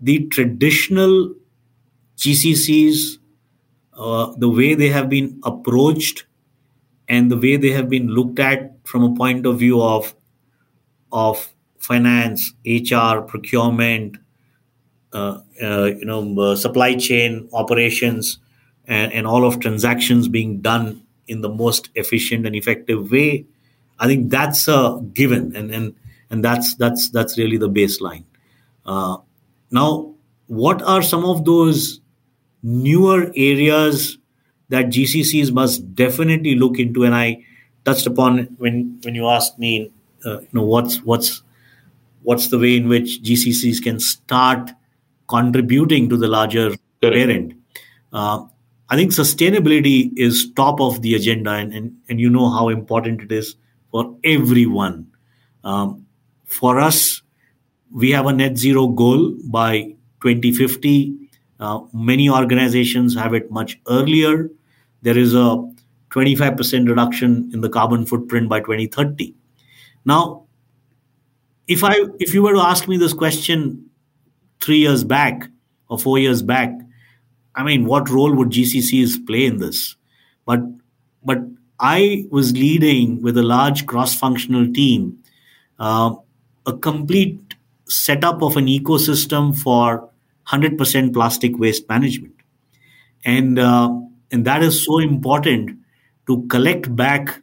the 0.00 0.26
traditional 0.26 1.34
GCCs 2.16 3.18
uh, 3.98 4.32
the 4.36 4.48
way 4.48 4.74
they 4.74 4.88
have 4.88 5.08
been 5.08 5.40
approached 5.42 6.24
and 7.08 7.30
the 7.30 7.36
way 7.36 7.56
they 7.56 7.70
have 7.70 7.88
been 7.88 8.08
looked 8.08 8.38
at 8.38 8.76
from 8.84 9.02
a 9.02 9.14
point 9.14 9.44
of 9.44 9.58
view 9.58 9.82
of 9.82 10.14
of 11.10 11.52
finance, 11.78 12.52
HR, 12.66 13.20
procurement, 13.20 14.16
uh, 15.12 15.40
uh, 15.62 15.84
you 15.84 16.04
know, 16.04 16.40
uh, 16.40 16.56
supply 16.56 16.94
chain 16.94 17.48
operations, 17.52 18.38
and, 18.86 19.12
and, 19.12 19.26
all 19.26 19.46
of 19.46 19.60
transactions 19.60 20.28
being 20.28 20.60
done 20.60 21.02
in 21.26 21.40
the 21.40 21.48
most 21.48 21.90
efficient 21.94 22.46
and 22.46 22.54
effective 22.54 23.10
way. 23.10 23.46
I 23.98 24.06
think 24.06 24.30
that's 24.30 24.68
a 24.68 25.00
given, 25.12 25.56
and 25.56 25.70
and 25.70 25.94
and 26.30 26.44
that's 26.44 26.74
that's 26.74 27.08
that's 27.10 27.38
really 27.38 27.56
the 27.56 27.70
baseline. 27.70 28.24
Uh, 28.84 29.18
now, 29.70 30.14
what 30.46 30.82
are 30.82 31.02
some 31.02 31.24
of 31.24 31.44
those 31.44 32.00
newer 32.62 33.32
areas 33.36 34.18
that 34.68 34.86
GCCs 34.86 35.52
must 35.52 35.94
definitely 35.94 36.54
look 36.54 36.78
into. 36.78 37.04
And 37.04 37.14
I 37.14 37.44
touched 37.84 38.06
upon 38.06 38.44
when 38.58 38.98
when 39.02 39.14
you 39.14 39.26
asked 39.26 39.58
me, 39.58 39.90
uh, 40.24 40.40
you 40.40 40.48
know, 40.52 40.64
what's 40.64 41.02
what's 41.02 41.42
what's 42.28 42.48
the 42.48 42.58
way 42.58 42.76
in 42.76 42.88
which 42.88 43.22
GCCs 43.22 43.82
can 43.82 43.98
start 43.98 44.70
contributing 45.28 46.08
to 46.08 46.16
the 46.16 46.28
larger 46.28 46.70
Correct. 47.00 47.16
parent. 47.16 47.54
Uh, 48.12 48.44
I 48.90 48.96
think 48.96 49.12
sustainability 49.12 50.10
is 50.16 50.50
top 50.52 50.80
of 50.80 51.02
the 51.02 51.14
agenda, 51.14 51.52
and, 51.52 51.72
and, 51.72 51.96
and 52.08 52.20
you 52.20 52.30
know 52.30 52.50
how 52.50 52.68
important 52.68 53.22
it 53.22 53.32
is 53.32 53.54
for 53.90 54.16
everyone. 54.24 55.06
Um, 55.64 56.06
for 56.46 56.78
us, 56.78 57.22
we 57.90 58.10
have 58.10 58.26
a 58.26 58.32
net 58.32 58.56
zero 58.56 58.88
goal 58.88 59.34
by 59.44 59.94
2050 60.22 61.28
uh, 61.60 61.80
many 61.92 62.30
organizations 62.30 63.14
have 63.16 63.34
it 63.34 63.50
much 63.50 63.80
earlier. 63.88 64.50
There 65.02 65.18
is 65.18 65.34
a 65.34 65.64
25% 66.10 66.88
reduction 66.88 67.50
in 67.52 67.60
the 67.60 67.68
carbon 67.68 68.06
footprint 68.06 68.48
by 68.48 68.60
2030. 68.60 69.34
Now, 70.04 70.44
if 71.68 71.84
I 71.84 71.94
if 72.18 72.34
you 72.34 72.42
were 72.42 72.54
to 72.54 72.60
ask 72.60 72.88
me 72.88 72.96
this 72.96 73.12
question 73.12 73.88
three 74.60 74.78
years 74.78 75.04
back 75.04 75.48
or 75.88 75.98
four 75.98 76.18
years 76.18 76.42
back, 76.42 76.72
I 77.54 77.62
mean, 77.62 77.84
what 77.84 78.10
role 78.10 78.34
would 78.34 78.50
GCCs 78.50 79.26
play 79.26 79.46
in 79.46 79.58
this? 79.58 79.96
But 80.46 80.60
but 81.22 81.38
I 81.78 82.26
was 82.30 82.52
leading 82.52 83.22
with 83.22 83.36
a 83.38 83.42
large 83.42 83.86
cross-functional 83.86 84.72
team 84.72 85.22
uh, 85.78 86.14
a 86.66 86.76
complete 86.76 87.54
setup 87.86 88.42
of 88.42 88.56
an 88.56 88.66
ecosystem 88.66 89.56
for 89.56 90.10
100% 90.48 91.12
plastic 91.12 91.58
waste 91.58 91.88
management. 91.88 92.34
And, 93.24 93.58
uh, 93.58 94.00
and 94.30 94.44
that 94.44 94.62
is 94.62 94.84
so 94.84 94.98
important 94.98 95.78
to 96.26 96.46
collect 96.48 96.94
back 96.94 97.42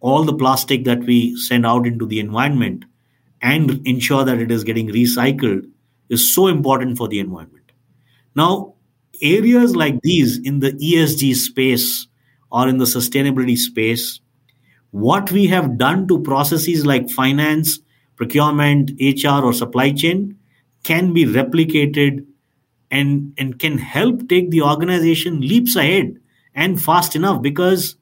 all 0.00 0.24
the 0.24 0.34
plastic 0.34 0.84
that 0.84 1.00
we 1.00 1.36
send 1.36 1.66
out 1.66 1.86
into 1.86 2.06
the 2.06 2.20
environment 2.20 2.84
and 3.42 3.86
ensure 3.86 4.24
that 4.24 4.38
it 4.38 4.50
is 4.50 4.64
getting 4.64 4.88
recycled 4.88 5.68
is 6.08 6.34
so 6.34 6.46
important 6.46 6.98
for 6.98 7.08
the 7.08 7.18
environment. 7.18 7.72
Now, 8.34 8.74
areas 9.22 9.76
like 9.76 10.00
these 10.02 10.38
in 10.38 10.60
the 10.60 10.72
ESG 10.72 11.34
space 11.34 12.06
or 12.50 12.68
in 12.68 12.78
the 12.78 12.84
sustainability 12.84 13.56
space, 13.56 14.20
what 14.90 15.30
we 15.30 15.46
have 15.46 15.78
done 15.78 16.08
to 16.08 16.20
processes 16.20 16.84
like 16.84 17.08
finance, 17.10 17.78
procurement, 18.16 18.90
HR, 19.00 19.44
or 19.44 19.52
supply 19.52 19.92
chain 19.92 20.36
can 20.82 21.12
be 21.12 21.24
replicated 21.24 22.26
and 22.90 23.32
and 23.38 23.58
can 23.58 23.78
help 23.78 24.28
take 24.28 24.50
the 24.50 24.62
organization 24.62 25.40
leaps 25.40 25.76
ahead 25.76 26.18
and 26.54 26.82
fast 26.82 27.14
enough 27.14 27.40
because 27.40 27.96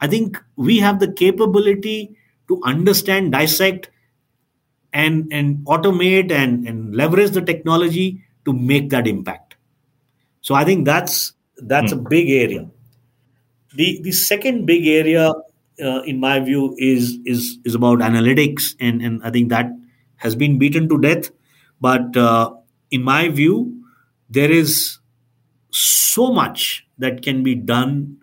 i 0.00 0.06
think 0.06 0.42
we 0.56 0.78
have 0.78 1.00
the 1.00 1.12
capability 1.12 2.16
to 2.48 2.60
understand 2.64 3.32
dissect 3.32 3.90
and 5.04 5.32
and 5.38 5.58
automate 5.74 6.32
and 6.32 6.66
and 6.66 6.96
leverage 6.96 7.32
the 7.32 7.42
technology 7.42 8.06
to 8.46 8.52
make 8.52 8.90
that 8.90 9.06
impact. 9.06 9.56
So 10.40 10.54
i 10.54 10.64
think 10.64 10.86
that's 10.86 11.32
that's 11.72 11.92
mm. 11.92 11.98
a 11.98 12.08
big 12.08 12.30
area. 12.30 12.68
The 13.74 14.00
the 14.02 14.12
second 14.12 14.66
big 14.66 14.86
area 14.86 15.32
uh, 15.84 16.02
in 16.12 16.20
my 16.20 16.40
view 16.40 16.74
is 16.78 17.18
is 17.24 17.58
is 17.64 17.74
about 17.74 18.04
analytics 18.10 18.74
and 18.80 19.02
and 19.02 19.22
i 19.22 19.30
think 19.30 19.50
that 19.50 19.72
has 20.26 20.34
been 20.44 20.58
beaten 20.58 20.88
to 20.88 21.00
death. 21.00 21.30
But 21.80 22.16
uh, 22.16 22.54
in 22.90 23.02
my 23.02 23.28
view 23.28 23.72
there 24.30 24.50
is 24.50 24.98
so 25.70 26.30
much 26.32 26.86
that 26.98 27.20
can 27.22 27.42
be 27.42 27.54
done 27.54 28.16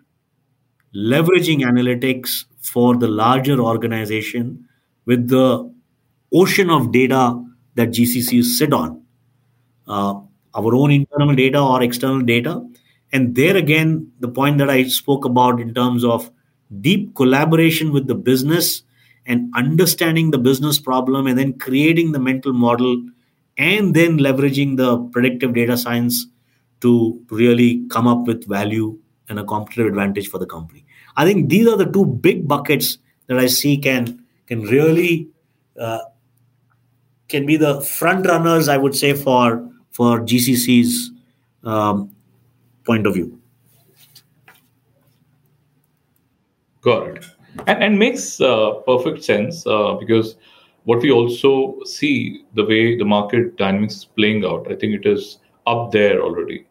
leveraging 0.94 1.62
analytics 1.68 2.44
for 2.60 2.96
the 2.96 3.08
larger 3.08 3.60
organization 3.60 4.68
with 5.06 5.28
the 5.28 5.73
ocean 6.34 6.70
of 6.70 6.92
data 6.92 7.40
that 7.76 7.90
GCCs 7.90 8.44
sit 8.44 8.72
on, 8.72 9.02
uh, 9.86 10.14
our 10.54 10.74
own 10.74 10.90
internal 10.90 11.34
data 11.34 11.60
or 11.60 11.82
external 11.82 12.20
data. 12.20 12.62
And 13.12 13.34
there 13.34 13.56
again, 13.56 14.10
the 14.20 14.28
point 14.28 14.58
that 14.58 14.70
I 14.70 14.84
spoke 14.84 15.24
about 15.24 15.60
in 15.60 15.74
terms 15.74 16.04
of 16.04 16.30
deep 16.80 17.14
collaboration 17.14 17.92
with 17.92 18.06
the 18.06 18.14
business 18.14 18.82
and 19.26 19.52
understanding 19.54 20.30
the 20.30 20.38
business 20.38 20.78
problem 20.78 21.26
and 21.26 21.38
then 21.38 21.58
creating 21.58 22.12
the 22.12 22.18
mental 22.18 22.52
model 22.52 23.02
and 23.56 23.94
then 23.94 24.18
leveraging 24.18 24.76
the 24.76 24.98
predictive 25.12 25.54
data 25.54 25.76
science 25.76 26.26
to 26.80 27.22
really 27.30 27.86
come 27.88 28.06
up 28.06 28.26
with 28.26 28.46
value 28.48 28.98
and 29.28 29.38
a 29.38 29.44
competitive 29.44 29.86
advantage 29.86 30.28
for 30.28 30.38
the 30.38 30.46
company. 30.46 30.84
I 31.16 31.24
think 31.24 31.48
these 31.48 31.66
are 31.68 31.76
the 31.76 31.86
two 31.86 32.04
big 32.04 32.46
buckets 32.46 32.98
that 33.28 33.38
I 33.38 33.46
see 33.46 33.78
can 33.78 34.24
can 34.46 34.62
really 34.62 35.28
uh, 35.80 36.00
can 37.28 37.46
be 37.46 37.56
the 37.56 37.80
front 37.80 38.26
runners. 38.26 38.68
I 38.68 38.76
would 38.76 38.94
say 38.94 39.12
for 39.14 39.68
for 39.92 40.20
GCC's 40.20 41.10
um, 41.64 42.14
point 42.84 43.06
of 43.06 43.14
view. 43.14 43.40
Got 46.82 47.08
it, 47.08 47.24
and, 47.66 47.82
and 47.82 47.98
makes 47.98 48.40
uh, 48.40 48.72
perfect 48.86 49.24
sense 49.24 49.66
uh, 49.66 49.94
because 49.94 50.36
what 50.84 51.00
we 51.00 51.10
also 51.10 51.78
see 51.84 52.44
the 52.54 52.64
way 52.64 52.96
the 52.96 53.04
market 53.04 53.56
dynamics 53.56 53.94
is 53.96 54.04
playing 54.04 54.44
out 54.44 54.70
i 54.70 54.74
think 54.74 54.94
it 54.94 55.06
is 55.06 55.38
up 55.66 55.90
there 55.92 56.20
already 56.22 56.64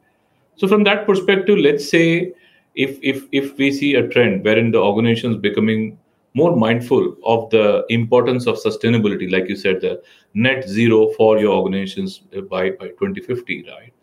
so 0.56 0.68
from 0.68 0.84
that 0.84 1.06
perspective 1.06 1.58
let's 1.58 1.90
say 1.90 2.32
if 2.76 2.98
if 3.02 3.26
if 3.32 3.58
we 3.58 3.72
see 3.72 3.96
a 3.96 4.08
trend 4.08 4.44
wherein 4.44 4.72
the 4.72 4.78
organization 4.78 5.32
is 5.32 5.38
becoming 5.38 5.98
more 6.34 6.56
mindful 6.56 7.16
of 7.24 7.50
the 7.52 7.86
importance 7.90 8.48
of 8.48 8.56
sustainability, 8.56 9.32
like 9.32 9.48
you 9.48 9.56
said, 9.56 9.82
the 9.82 10.02
net 10.34 10.68
zero 10.68 11.10
for 11.12 11.38
your 11.40 11.54
organizations 11.54 12.20
by, 12.50 12.72
by 12.72 12.88
2050, 12.88 13.66
right? 13.70 13.94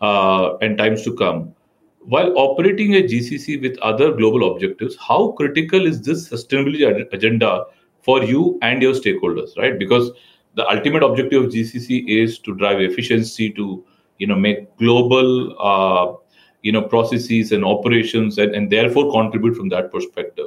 Uh, 0.00 0.56
and 0.58 0.78
times 0.78 1.02
to 1.02 1.14
come. 1.14 1.54
While 2.00 2.38
operating 2.38 2.94
a 2.94 3.02
GCC 3.02 3.60
with 3.60 3.78
other 3.78 4.12
global 4.12 4.54
objectives, 4.54 4.96
how 4.96 5.32
critical 5.32 5.86
is 5.86 6.00
this 6.02 6.28
sustainability 6.28 7.12
agenda 7.12 7.64
for 8.02 8.22
you 8.22 8.58
and 8.62 8.80
your 8.80 8.94
stakeholders, 8.94 9.56
right? 9.58 9.78
Because 9.78 10.12
the 10.54 10.66
ultimate 10.68 11.02
objective 11.02 11.44
of 11.44 11.50
GCC 11.50 12.08
is 12.08 12.38
to 12.40 12.54
drive 12.54 12.80
efficiency, 12.80 13.50
to 13.50 13.84
you 14.18 14.26
know 14.26 14.36
make 14.36 14.74
global 14.78 15.54
uh, 15.60 16.16
you 16.62 16.72
know 16.72 16.82
processes 16.82 17.52
and 17.52 17.64
operations, 17.64 18.38
and, 18.38 18.54
and 18.54 18.70
therefore 18.70 19.10
contribute 19.12 19.56
from 19.56 19.68
that 19.70 19.90
perspective 19.90 20.46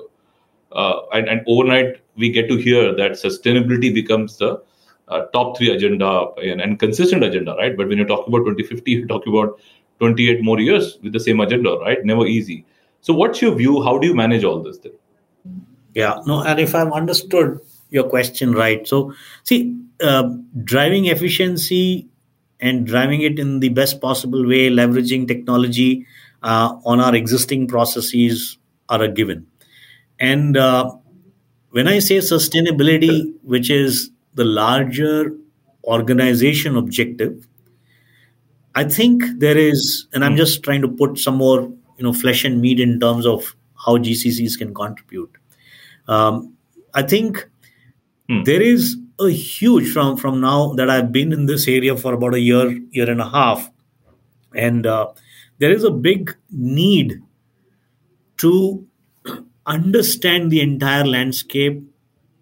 uh, 0.71 1.01
and, 1.13 1.27
and 1.27 1.41
overnight 1.47 2.01
we 2.15 2.29
get 2.29 2.47
to 2.49 2.57
hear 2.57 2.95
that 2.95 3.11
sustainability 3.11 3.93
becomes 3.93 4.37
the 4.37 4.61
uh, 5.07 5.25
top 5.33 5.57
three 5.57 5.73
agenda 5.73 6.27
and, 6.37 6.61
and, 6.61 6.79
consistent 6.79 7.23
agenda, 7.23 7.55
right? 7.55 7.75
But 7.75 7.87
when 7.87 7.97
you 7.97 8.05
talk 8.05 8.27
about 8.27 8.39
2050, 8.39 8.91
you 8.91 9.07
talk 9.07 9.25
about 9.25 9.59
28 9.99 10.43
more 10.43 10.59
years 10.59 10.99
with 11.01 11.13
the 11.13 11.19
same 11.19 11.39
agenda, 11.39 11.77
right? 11.77 12.03
Never 12.05 12.25
easy. 12.25 12.65
So, 13.01 13.13
what's 13.13 13.41
your 13.41 13.55
view? 13.55 13.81
How 13.81 13.97
do 13.97 14.07
you 14.07 14.13
manage 14.13 14.43
all 14.43 14.61
this 14.61 14.77
thing? 14.77 14.91
Yeah, 15.95 16.19
no, 16.27 16.43
and 16.43 16.59
if 16.59 16.75
I've 16.75 16.91
understood 16.91 17.59
your 17.89 18.07
question 18.07 18.51
right, 18.51 18.87
so 18.87 19.13
see, 19.43 19.75
uh, 20.01 20.29
driving 20.63 21.07
efficiency 21.07 22.07
and 22.59 22.85
driving 22.85 23.21
it 23.21 23.39
in 23.39 23.61
the 23.61 23.69
best 23.69 23.99
possible 23.99 24.45
way, 24.45 24.69
leveraging 24.69 25.27
technology 25.27 26.05
uh, 26.43 26.77
on 26.85 26.99
our 26.99 27.15
existing 27.15 27.67
processes 27.67 28.57
are 28.89 29.01
a 29.01 29.07
given 29.07 29.47
and 30.19 30.57
uh, 30.57 30.91
when 31.71 31.87
I 31.87 31.99
say 31.99 32.17
sustainability, 32.17 33.33
which 33.43 33.69
is 33.69 34.11
the 34.33 34.45
larger 34.45 35.35
organization 35.83 36.75
objective, 36.75 37.47
I 38.75 38.83
think 38.83 39.23
there 39.37 39.57
is, 39.57 40.07
and 40.13 40.23
I'm 40.23 40.35
just 40.35 40.63
trying 40.63 40.81
to 40.81 40.87
put 40.87 41.19
some 41.19 41.35
more, 41.35 41.61
you 41.61 42.03
know, 42.03 42.13
flesh 42.13 42.45
and 42.45 42.61
meat 42.61 42.79
in 42.79 42.99
terms 42.99 43.25
of 43.25 43.55
how 43.75 43.97
GCCs 43.97 44.57
can 44.57 44.73
contribute. 44.73 45.31
Um, 46.07 46.53
I 46.93 47.03
think 47.03 47.47
hmm. 48.27 48.43
there 48.43 48.61
is 48.61 48.97
a 49.19 49.29
huge 49.29 49.91
from 49.91 50.17
from 50.17 50.39
now 50.39 50.73
that 50.73 50.89
I've 50.89 51.11
been 51.11 51.33
in 51.33 51.45
this 51.45 51.67
area 51.67 51.95
for 51.95 52.13
about 52.13 52.35
a 52.35 52.39
year, 52.39 52.71
year 52.91 53.09
and 53.09 53.21
a 53.21 53.29
half, 53.29 53.69
and 54.55 54.85
uh, 54.85 55.07
there 55.59 55.71
is 55.71 55.83
a 55.83 55.91
big 55.91 56.35
need 56.51 57.21
to 58.37 58.87
understand 59.69 60.51
the 60.51 60.61
entire 60.61 61.05
landscape 61.05 61.81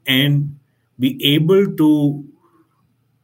and 0.07 0.57
be 0.98 1.19
able 1.36 1.75
to 1.75 2.25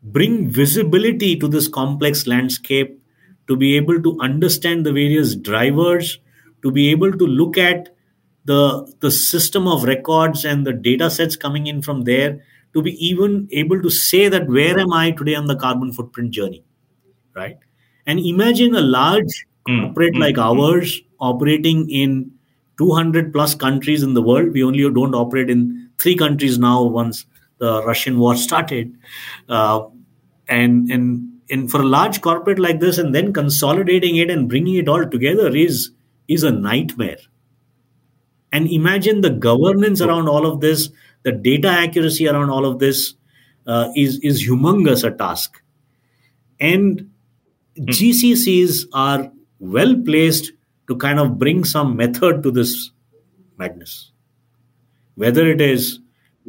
bring 0.03 0.50
visibility 0.50 1.36
to 1.38 1.48
this 1.48 1.67
complex 1.67 2.27
landscape, 2.27 3.01
to 3.48 3.55
be 3.55 3.75
able 3.75 4.01
to 4.01 4.19
understand 4.19 4.86
the 4.86 4.91
various 4.91 5.36
drivers, 5.36 6.19
to 6.62 6.72
be 6.72 6.91
able 6.91 7.12
to 7.12 7.25
look 7.25 7.57
at 7.57 7.95
the, 8.45 8.93
the 9.00 9.10
system 9.10 9.67
of 9.67 9.83
records 9.83 10.43
and 10.43 10.67
the 10.67 10.74
data 10.74 11.10
sets 11.10 11.36
coming 11.36 11.67
in 11.67 11.81
from 11.81 12.01
there, 12.01 12.43
to 12.74 12.81
be 12.81 12.91
even 13.05 13.48
able 13.51 13.81
to 13.81 13.89
say 13.89 14.27
that 14.27 14.48
where 14.48 14.77
am 14.77 14.91
I 14.91 15.12
today 15.12 15.36
on 15.36 15.45
the 15.45 15.55
carbon 15.55 15.93
footprint 15.93 16.31
journey, 16.31 16.63
right? 17.33 17.57
And 18.05 18.19
imagine 18.19 18.75
a 18.75 18.81
large 18.81 19.45
hmm. 19.67 19.79
corporate 19.79 20.15
mm, 20.15 20.19
like 20.19 20.36
mm, 20.36 20.43
ours 20.43 21.01
operating 21.19 21.89
in 21.89 22.31
200 22.77 23.32
plus 23.34 23.56
countries 23.56 24.03
in 24.03 24.13
the 24.13 24.22
world. 24.22 24.53
We 24.53 24.64
only 24.64 24.81
don't 24.92 25.16
operate 25.16 25.50
in 25.50 25.90
three 26.00 26.16
countries 26.16 26.57
now 26.57 26.83
once 26.83 27.25
the 27.59 27.83
Russian 27.83 28.18
war 28.18 28.36
started. 28.36 28.96
Uh, 29.48 29.86
and, 30.48 30.90
and, 30.90 31.29
and 31.50 31.70
for 31.70 31.81
a 31.81 31.86
large 31.86 32.22
corporate 32.22 32.59
like 32.59 32.79
this, 32.79 32.98
and 32.98 33.14
then 33.14 33.33
consolidating 33.33 34.16
it 34.18 34.29
and 34.29 34.50
bringing 34.50 34.75
it 34.75 34.88
all 34.88 35.05
together 35.05 35.55
is, 35.55 35.92
is 36.27 36.44
a 36.44 36.51
nightmare. 36.51 37.18
And 38.51 38.70
imagine 38.70 39.22
the 39.22 39.29
governance 39.29 40.01
around 40.01 40.27
all 40.27 40.46
of 40.46 40.62
this, 40.62 40.90
the 41.24 41.31
data 41.31 41.70
accuracy 41.70 42.27
around 42.27 42.50
all 42.50 42.66
of 42.66 42.79
this 42.79 43.16
uh, 43.66 43.90
is, 43.96 44.20
is 44.20 44.48
humongous 44.48 45.03
a 45.03 45.12
task. 45.12 45.62
And 46.59 47.09
hmm. 47.75 47.86
GCCs 47.86 48.88
are 48.94 49.31
well 49.59 49.96
placed 50.05 50.51
to 50.87 50.96
kind 50.96 51.19
of 51.19 51.37
bring 51.37 51.63
some 51.63 51.96
method 51.96 52.43
to 52.43 52.51
this 52.51 52.91
madness. 53.57 54.11
Whether 55.15 55.48
it 55.48 55.61
is 55.61 56.00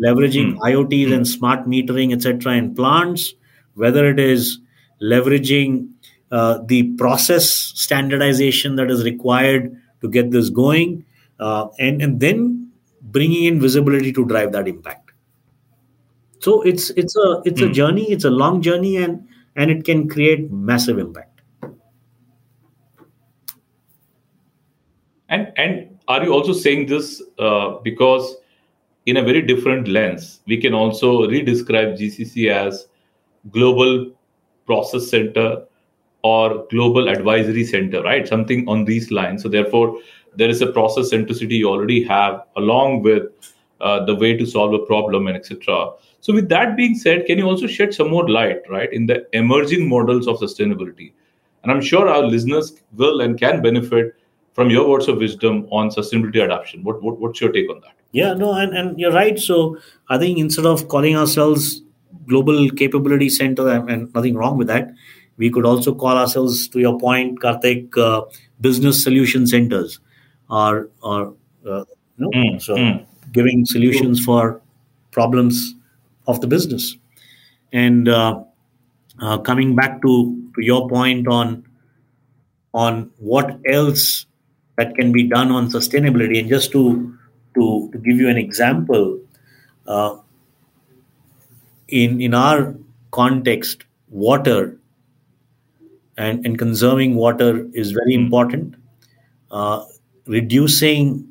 leveraging 0.03 0.55
mm. 0.55 0.59
IoTs 0.59 1.09
mm. 1.09 1.15
and 1.15 1.29
smart 1.29 1.67
metering, 1.67 2.13
etc., 2.13 2.55
in 2.55 2.75
plants, 2.75 3.35
whether 3.75 4.09
it 4.09 4.19
is 4.19 4.59
leveraging 5.03 5.89
uh, 6.31 6.59
the 6.67 6.93
process 6.95 7.49
standardization 7.49 8.77
that 8.77 8.91
is 8.91 9.05
required 9.05 9.77
to 10.01 10.09
get 10.09 10.31
this 10.31 10.51
going, 10.51 11.05
uh, 11.39 11.69
and 11.79 12.03
and 12.03 12.21
then 12.21 12.71
bringing 13.03 13.45
in 13.45 13.61
visibility 13.61 14.13
to 14.13 14.25
drive 14.25 14.53
that 14.53 14.67
impact. 14.67 15.13
So 16.41 16.63
it's 16.63 16.91
it's 16.91 17.17
a 17.17 17.43
it's 17.45 17.61
mm. 17.61 17.65
a 17.65 17.67
hmm. 17.69 17.73
journey. 17.73 18.11
It's 18.11 18.25
a 18.25 18.31
long 18.31 18.63
journey, 18.63 18.97
and 18.97 19.27
and 19.57 19.71
it 19.71 19.85
can 19.85 20.09
create 20.09 20.51
massive 20.51 20.99
impact. 20.99 21.34
And 25.29 25.53
and 25.57 25.99
are 26.09 26.23
you 26.23 26.33
also 26.33 26.53
saying 26.53 26.87
this 26.87 27.23
uh, 27.39 27.79
because 27.83 28.37
in 29.07 29.17
a 29.17 29.23
very 29.23 29.43
different 29.43 29.89
lens, 29.89 30.41
we 30.47 30.61
can 30.61 30.75
also 30.75 31.27
redescribe 31.27 31.99
GCC 31.99 32.51
as 32.51 32.87
global 33.51 34.13
process 34.67 35.09
center 35.09 35.65
or 36.23 36.67
global 36.71 37.09
advisory 37.09 37.65
center, 37.65 38.03
right? 38.03 38.27
Something 38.27 38.67
on 38.67 38.85
these 38.87 39.11
lines. 39.11 39.43
So 39.43 39.49
therefore, 39.49 39.99
there 40.37 40.49
is 40.49 40.63
a 40.63 40.73
process 40.73 41.11
centricity 41.13 41.59
you 41.59 41.69
already 41.69 42.03
have 42.05 42.43
along 42.57 43.03
with 43.03 43.25
uh, 43.81 44.05
the 44.05 44.15
way 44.15 44.35
to 44.37 44.47
solve 44.47 44.73
a 44.73 44.79
problem 44.79 45.27
and 45.27 45.37
etc. 45.37 45.91
So 46.21 46.33
with 46.33 46.49
that 46.49 46.77
being 46.77 46.95
said, 46.95 47.27
can 47.27 47.37
you 47.37 47.45
also 47.45 47.67
shed 47.67 47.93
some 47.93 48.09
more 48.09 48.29
light, 48.29 48.63
right, 48.71 48.91
in 48.91 49.05
the 49.05 49.27
emerging 49.37 49.87
models 49.87 50.27
of 50.27 50.39
sustainability? 50.39 51.13
And 51.63 51.71
I'm 51.71 51.83
sure 51.83 52.09
our 52.09 52.23
listeners 52.23 52.81
will 52.95 53.21
and 53.21 53.39
can 53.39 53.63
benefit 53.63 54.15
from 54.55 54.71
your 54.71 54.89
words 54.89 55.09
of 55.09 55.19
wisdom 55.19 55.67
on 55.71 55.91
sustainability 55.91 56.43
adoption. 56.43 56.83
What, 56.85 57.03
what 57.03 57.19
what's 57.19 57.41
your 57.41 57.53
take 57.53 57.69
on 57.69 57.81
that? 57.81 57.93
Yeah, 58.13 58.33
no, 58.35 58.55
and, 58.55 58.77
and 58.77 58.99
you're 58.99 59.13
right. 59.13 59.39
So 59.39 59.77
I 60.09 60.19
think 60.19 60.39
instead 60.39 60.67
of 60.67 60.89
calling 60.89 61.17
ourselves 61.17 61.83
global 62.27 62.71
capability 62.71 63.29
center, 63.29 63.69
and 63.69 64.15
nothing 64.15 64.37
wrong 64.37 64.57
with 64.57 64.69
that, 64.69 64.89
we 65.37 65.51
could 65.51 65.67
also 65.67 65.95
call 65.95 66.17
ourselves, 66.17 66.69
to 66.69 66.79
your 66.79 66.99
point, 66.99 67.41
Karthik, 67.41 67.99
uh, 67.99 68.23
business 68.61 69.03
solution 69.03 69.47
centers, 69.47 69.99
or 70.49 70.89
or 71.03 71.35
uh, 71.69 71.85
no, 72.19 72.31
mm, 72.31 72.63
so 72.63 72.77
mm. 72.77 73.05
giving 73.33 73.67
solutions 73.67 74.25
for 74.25 74.63
problems 75.11 75.75
of 76.29 76.41
the 76.41 76.47
business. 76.47 76.97
And 77.73 78.09
uh, 78.09 78.45
uh, 79.21 79.39
coming 79.39 79.75
back 79.75 80.01
to, 80.03 80.51
to 80.55 80.65
your 80.65 80.89
point 80.89 81.27
on 81.27 81.67
on 82.73 83.11
what 83.19 83.59
else 83.67 84.27
that 84.77 84.95
can 84.95 85.13
be 85.13 85.25
done 85.25 85.51
on 85.51 85.69
sustainability. 85.71 86.39
And 86.39 86.49
just 86.49 86.73
to 86.73 87.17
to, 87.55 87.89
to 87.93 87.99
give 87.99 88.17
you 88.17 88.29
an 88.29 88.37
example, 88.37 89.21
uh, 89.87 90.17
in 91.89 92.21
in 92.21 92.35
our 92.35 92.75
context, 93.11 93.85
water 94.11 94.79
and, 96.17 96.45
and 96.47 96.59
conserving 96.59 97.15
water 97.15 97.69
is 97.73 97.93
very 97.93 98.15
hmm. 98.15 98.25
important. 98.25 98.75
Uh, 99.51 99.85
reducing 100.27 101.29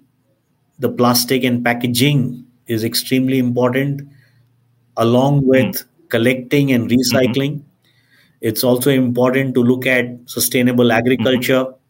the 0.79 0.89
plastic 0.89 1.43
and 1.43 1.63
packaging 1.63 2.45
is 2.67 2.83
extremely 2.83 3.39
important, 3.39 4.01
along 4.97 5.41
hmm. 5.41 5.47
with 5.47 5.75
mm. 5.75 5.85
collecting 6.09 6.71
and 6.71 6.89
recycling. 6.89 7.55
Mm-hmm. 7.55 7.69
It's 8.41 8.63
also 8.63 8.89
important 8.89 9.55
to 9.55 9.61
look 9.61 9.85
at 9.85 10.05
sustainable 10.25 10.91
agriculture. 10.91 11.65
Mm-hmm 11.65 11.82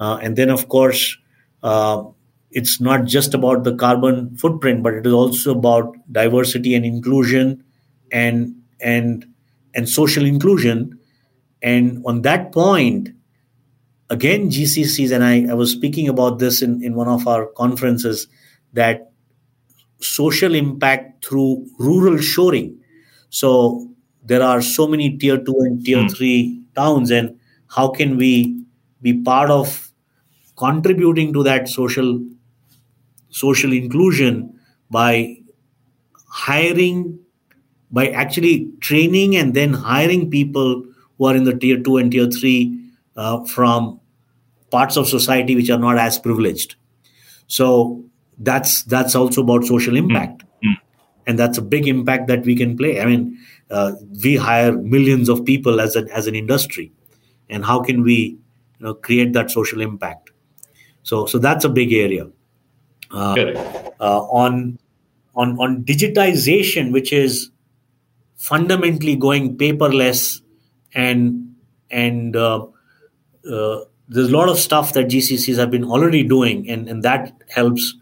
and 0.00 0.36
then, 0.36 0.50
of 0.50 0.68
course, 0.68 1.16
uh, 1.62 2.04
it's 2.50 2.80
not 2.80 3.04
just 3.04 3.34
about 3.34 3.64
the 3.64 3.74
carbon 3.76 4.36
footprint, 4.36 4.82
but 4.82 4.94
it 4.94 5.06
is 5.06 5.12
also 5.12 5.52
about 5.56 5.94
diversity 6.10 6.74
and 6.74 6.84
inclusion 6.84 7.62
and 8.10 8.56
and 8.80 9.26
and 9.74 9.88
social 9.88 10.24
inclusion. 10.24 10.98
And 11.62 12.02
on 12.06 12.22
that 12.22 12.52
point, 12.52 13.10
again, 14.08 14.50
GCCs, 14.50 15.12
and 15.12 15.22
I, 15.22 15.52
I 15.52 15.54
was 15.54 15.70
speaking 15.70 16.08
about 16.08 16.38
this 16.38 16.62
in, 16.62 16.82
in 16.82 16.94
one 16.94 17.08
of 17.08 17.28
our 17.28 17.46
conferences, 17.46 18.26
that 18.72 19.12
social 20.00 20.54
impact 20.54 21.24
through 21.24 21.66
rural 21.78 22.18
shoring. 22.18 22.80
So 23.28 23.88
there 24.24 24.42
are 24.42 24.62
so 24.62 24.88
many 24.88 25.16
tier 25.18 25.36
two 25.36 25.54
and 25.58 25.84
tier 25.84 25.98
mm. 25.98 26.16
three 26.16 26.62
towns, 26.74 27.10
and 27.10 27.38
how 27.68 27.88
can 27.88 28.16
we 28.16 28.64
be 29.02 29.22
part 29.22 29.50
of 29.50 29.89
contributing 30.60 31.32
to 31.32 31.42
that 31.42 31.68
social 31.68 32.20
social 33.30 33.72
inclusion 33.72 34.58
by 34.90 35.36
hiring, 36.28 37.18
by 37.90 38.08
actually 38.10 38.70
training 38.80 39.36
and 39.36 39.54
then 39.54 39.72
hiring 39.72 40.30
people 40.30 40.84
who 41.16 41.24
are 41.26 41.36
in 41.36 41.44
the 41.44 41.54
tier 41.54 41.80
two 41.80 41.96
and 41.96 42.12
tier 42.12 42.26
three 42.26 42.78
uh, 43.16 43.44
from 43.44 44.00
parts 44.70 44.96
of 44.96 45.08
society 45.08 45.56
which 45.56 45.70
are 45.70 45.78
not 45.78 45.98
as 45.98 46.18
privileged. 46.18 46.76
So 47.46 48.04
that's 48.38 48.84
that's 48.84 49.14
also 49.14 49.42
about 49.42 49.64
social 49.64 49.96
impact, 49.96 50.44
mm-hmm. 50.64 50.74
and 51.26 51.38
that's 51.38 51.58
a 51.58 51.62
big 51.62 51.88
impact 51.88 52.28
that 52.28 52.44
we 52.44 52.56
can 52.56 52.76
play. 52.76 53.00
I 53.00 53.06
mean, 53.06 53.38
uh, 53.70 53.92
we 54.22 54.36
hire 54.36 54.72
millions 54.72 55.28
of 55.28 55.44
people 55.44 55.80
as 55.80 55.96
an 55.96 56.08
as 56.10 56.26
an 56.26 56.34
industry, 56.34 56.92
and 57.48 57.64
how 57.64 57.80
can 57.82 58.02
we 58.02 58.38
you 58.78 58.86
know 58.86 58.94
create 58.94 59.32
that 59.34 59.50
social 59.50 59.80
impact? 59.80 60.29
So 61.02 61.26
so 61.26 61.38
that's 61.38 61.64
a 61.64 61.68
big 61.68 61.92
area. 61.92 62.28
Uh, 63.10 63.34
uh, 64.00 64.20
on 64.30 64.78
on 65.34 65.58
on 65.58 65.84
digitization, 65.84 66.92
which 66.92 67.12
is 67.12 67.50
fundamentally 68.36 69.16
going 69.16 69.56
paperless 69.58 70.40
and 70.94 71.54
and 71.90 72.36
uh, 72.36 72.66
uh, 73.50 73.80
there's 74.08 74.28
a 74.28 74.36
lot 74.36 74.48
of 74.48 74.58
stuff 74.58 74.92
that 74.94 75.06
GCCs 75.06 75.56
have 75.56 75.70
been 75.70 75.84
already 75.84 76.22
doing, 76.22 76.68
and, 76.68 76.88
and 76.88 77.02
that 77.02 77.32
helps 77.48 77.94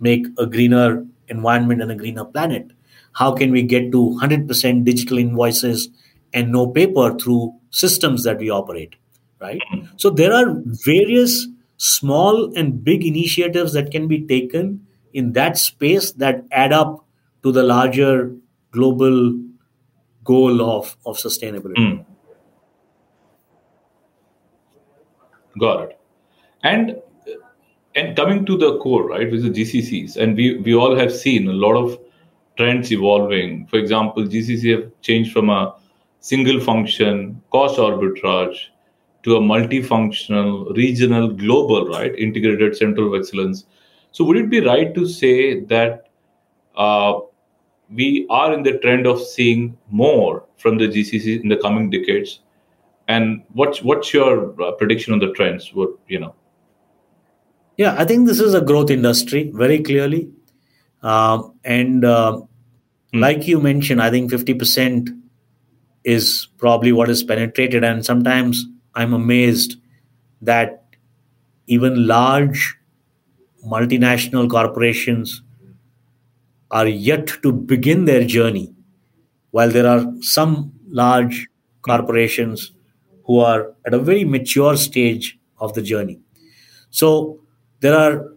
make 0.00 0.26
a 0.38 0.46
greener 0.46 1.04
environment 1.28 1.82
and 1.82 1.92
a 1.92 1.94
greener 1.94 2.24
planet. 2.24 2.70
How 3.12 3.32
can 3.32 3.50
we 3.50 3.62
get 3.62 3.92
to 3.92 4.18
100% 4.22 4.84
digital 4.84 5.18
invoices 5.18 5.88
and 6.32 6.50
no 6.50 6.66
paper 6.68 7.14
through 7.18 7.54
systems 7.70 8.24
that 8.24 8.38
we 8.38 8.50
operate, 8.50 8.96
right? 9.40 9.60
So 9.96 10.08
there 10.08 10.32
are 10.32 10.54
various 10.64 11.46
small 11.82 12.56
and 12.56 12.84
big 12.84 13.04
initiatives 13.04 13.72
that 13.72 13.90
can 13.90 14.06
be 14.06 14.24
taken 14.24 14.86
in 15.12 15.32
that 15.32 15.58
space 15.58 16.12
that 16.12 16.44
add 16.52 16.72
up 16.72 17.04
to 17.42 17.50
the 17.50 17.64
larger 17.64 18.32
global 18.70 19.36
goal 20.22 20.62
of, 20.62 20.96
of 21.04 21.16
sustainability. 21.16 21.74
Mm. 21.76 22.06
Got 25.58 25.82
it. 25.82 25.98
And 26.62 27.02
and 27.96 28.16
coming 28.16 28.46
to 28.46 28.56
the 28.56 28.78
core, 28.78 29.08
right, 29.08 29.30
with 29.30 29.42
the 29.42 29.50
GCCs, 29.50 30.16
and 30.16 30.36
we 30.36 30.58
we 30.58 30.74
all 30.74 30.94
have 30.96 31.12
seen 31.12 31.48
a 31.48 31.52
lot 31.52 31.74
of 31.74 31.98
trends 32.56 32.92
evolving. 32.92 33.66
For 33.66 33.78
example, 33.78 34.22
GCC 34.22 34.70
have 34.76 34.92
changed 35.00 35.32
from 35.32 35.50
a 35.50 35.74
single 36.20 36.60
function 36.60 37.42
cost 37.50 37.76
arbitrage 37.78 38.68
to 39.22 39.36
a 39.36 39.40
multifunctional, 39.40 40.76
regional, 40.76 41.28
global, 41.28 41.86
right, 41.86 42.14
integrated 42.18 42.76
center 42.76 43.06
of 43.06 43.14
excellence. 43.14 43.64
So, 44.10 44.24
would 44.24 44.36
it 44.36 44.50
be 44.50 44.60
right 44.60 44.94
to 44.94 45.06
say 45.06 45.60
that 45.60 46.08
uh, 46.76 47.20
we 47.90 48.26
are 48.30 48.52
in 48.52 48.62
the 48.62 48.78
trend 48.78 49.06
of 49.06 49.20
seeing 49.20 49.76
more 49.90 50.44
from 50.58 50.78
the 50.78 50.88
GCC 50.88 51.42
in 51.42 51.48
the 51.48 51.56
coming 51.56 51.90
decades? 51.90 52.40
And 53.08 53.42
what's 53.52 53.82
what's 53.82 54.12
your 54.12 54.60
uh, 54.62 54.72
prediction 54.72 55.12
on 55.12 55.18
the 55.18 55.32
trends? 55.32 55.72
What 55.74 55.90
you 56.08 56.20
know? 56.20 56.34
Yeah, 57.76 57.94
I 57.98 58.04
think 58.04 58.26
this 58.26 58.40
is 58.40 58.54
a 58.54 58.60
growth 58.60 58.90
industry 58.90 59.50
very 59.54 59.82
clearly, 59.82 60.30
uh, 61.02 61.42
and 61.64 62.04
uh, 62.04 62.40
mm. 63.12 63.20
like 63.20 63.46
you 63.46 63.60
mentioned, 63.60 64.02
I 64.02 64.10
think 64.10 64.30
fifty 64.30 64.54
percent 64.54 65.10
is 66.04 66.48
probably 66.58 66.92
what 66.92 67.08
is 67.08 67.22
penetrated, 67.22 67.82
and 67.82 68.04
sometimes 68.04 68.66
I'm 68.94 69.12
amazed 69.12 69.76
that 70.40 70.84
even 71.66 72.06
large 72.06 72.76
multinational 73.66 74.50
corporations 74.50 75.42
are 76.70 76.86
yet 76.86 77.28
to 77.42 77.52
begin 77.52 78.06
their 78.06 78.24
journey, 78.24 78.74
while 79.50 79.70
there 79.70 79.86
are 79.86 80.04
some 80.20 80.72
large 80.88 81.48
corporations 81.82 82.72
who 83.24 83.38
are 83.38 83.72
at 83.86 83.94
a 83.94 83.98
very 83.98 84.24
mature 84.24 84.76
stage 84.76 85.38
of 85.58 85.74
the 85.74 85.82
journey. 85.82 86.20
So 86.90 87.40
there 87.80 87.96
are 87.96 88.28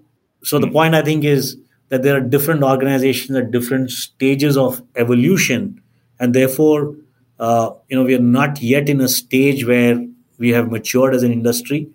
so 0.44 0.60
the 0.60 0.70
point 0.70 0.94
I 0.94 1.02
think 1.02 1.24
is 1.24 1.58
that 1.90 2.04
there 2.04 2.16
are 2.18 2.22
different 2.22 2.64
organizations 2.64 3.38
at 3.38 3.52
different 3.52 3.90
stages 3.92 4.58
of 4.58 4.82
evolution, 4.96 5.82
and 6.20 6.34
therefore, 6.34 6.96
uh, 7.40 7.72
you 7.88 7.98
know, 7.98 8.04
we 8.04 8.16
are 8.16 8.20
not 8.20 8.62
yet 8.62 8.90
in 8.90 9.02
a 9.02 9.08
stage 9.08 9.66
where 9.66 10.06
we 10.38 10.50
have 10.50 10.72
matured 10.72 11.16
as 11.16 11.24
an 11.24 11.32
industry. 11.32 11.90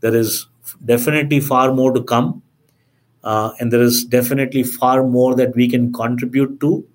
There 0.00 0.14
is 0.14 0.46
definitely 0.84 1.40
far 1.40 1.72
more 1.72 1.92
to 1.92 2.02
come, 2.02 2.42
uh, 3.24 3.52
and 3.58 3.72
there 3.72 3.82
is 3.82 4.04
definitely 4.04 4.62
far 4.62 5.06
more 5.06 5.34
that 5.34 5.54
we 5.54 5.68
can 5.68 5.92
contribute 5.92 6.60
to, 6.60 6.86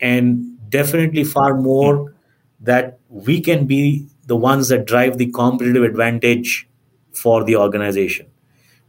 and 0.00 0.58
definitely 0.70 1.24
far 1.24 1.56
more 1.56 2.14
that 2.60 2.98
we 3.08 3.40
can 3.40 3.66
be 3.66 4.06
the 4.26 4.36
ones 4.36 4.68
that 4.68 4.84
drive 4.84 5.18
the 5.18 5.30
competitive 5.30 5.82
advantage 5.82 6.68
for 7.12 7.44
the 7.44 7.56
organization. 7.56 8.26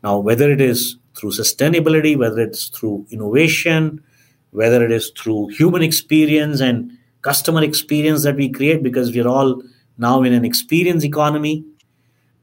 Now, 0.04 0.20
whether 0.20 0.52
it 0.52 0.62
is 0.62 0.98
through 1.16 1.32
sustainability, 1.32 2.18
whether 2.18 2.40
it's 2.42 2.68
through 2.68 3.06
innovation, 3.10 4.04
whether 4.52 4.84
it 4.84 4.92
is 4.92 5.12
through 5.18 5.50
human 5.50 5.82
experience 5.82 6.62
and 6.62 6.92
customer 7.22 7.64
experience 7.64 8.24
that 8.24 8.36
we 8.36 8.50
create, 8.50 8.82
because 8.84 9.14
we're 9.14 9.28
all 9.28 9.62
now 10.00 10.24
in 10.24 10.34
an 10.34 10.46
experience 10.46 11.04
economy, 11.04 11.66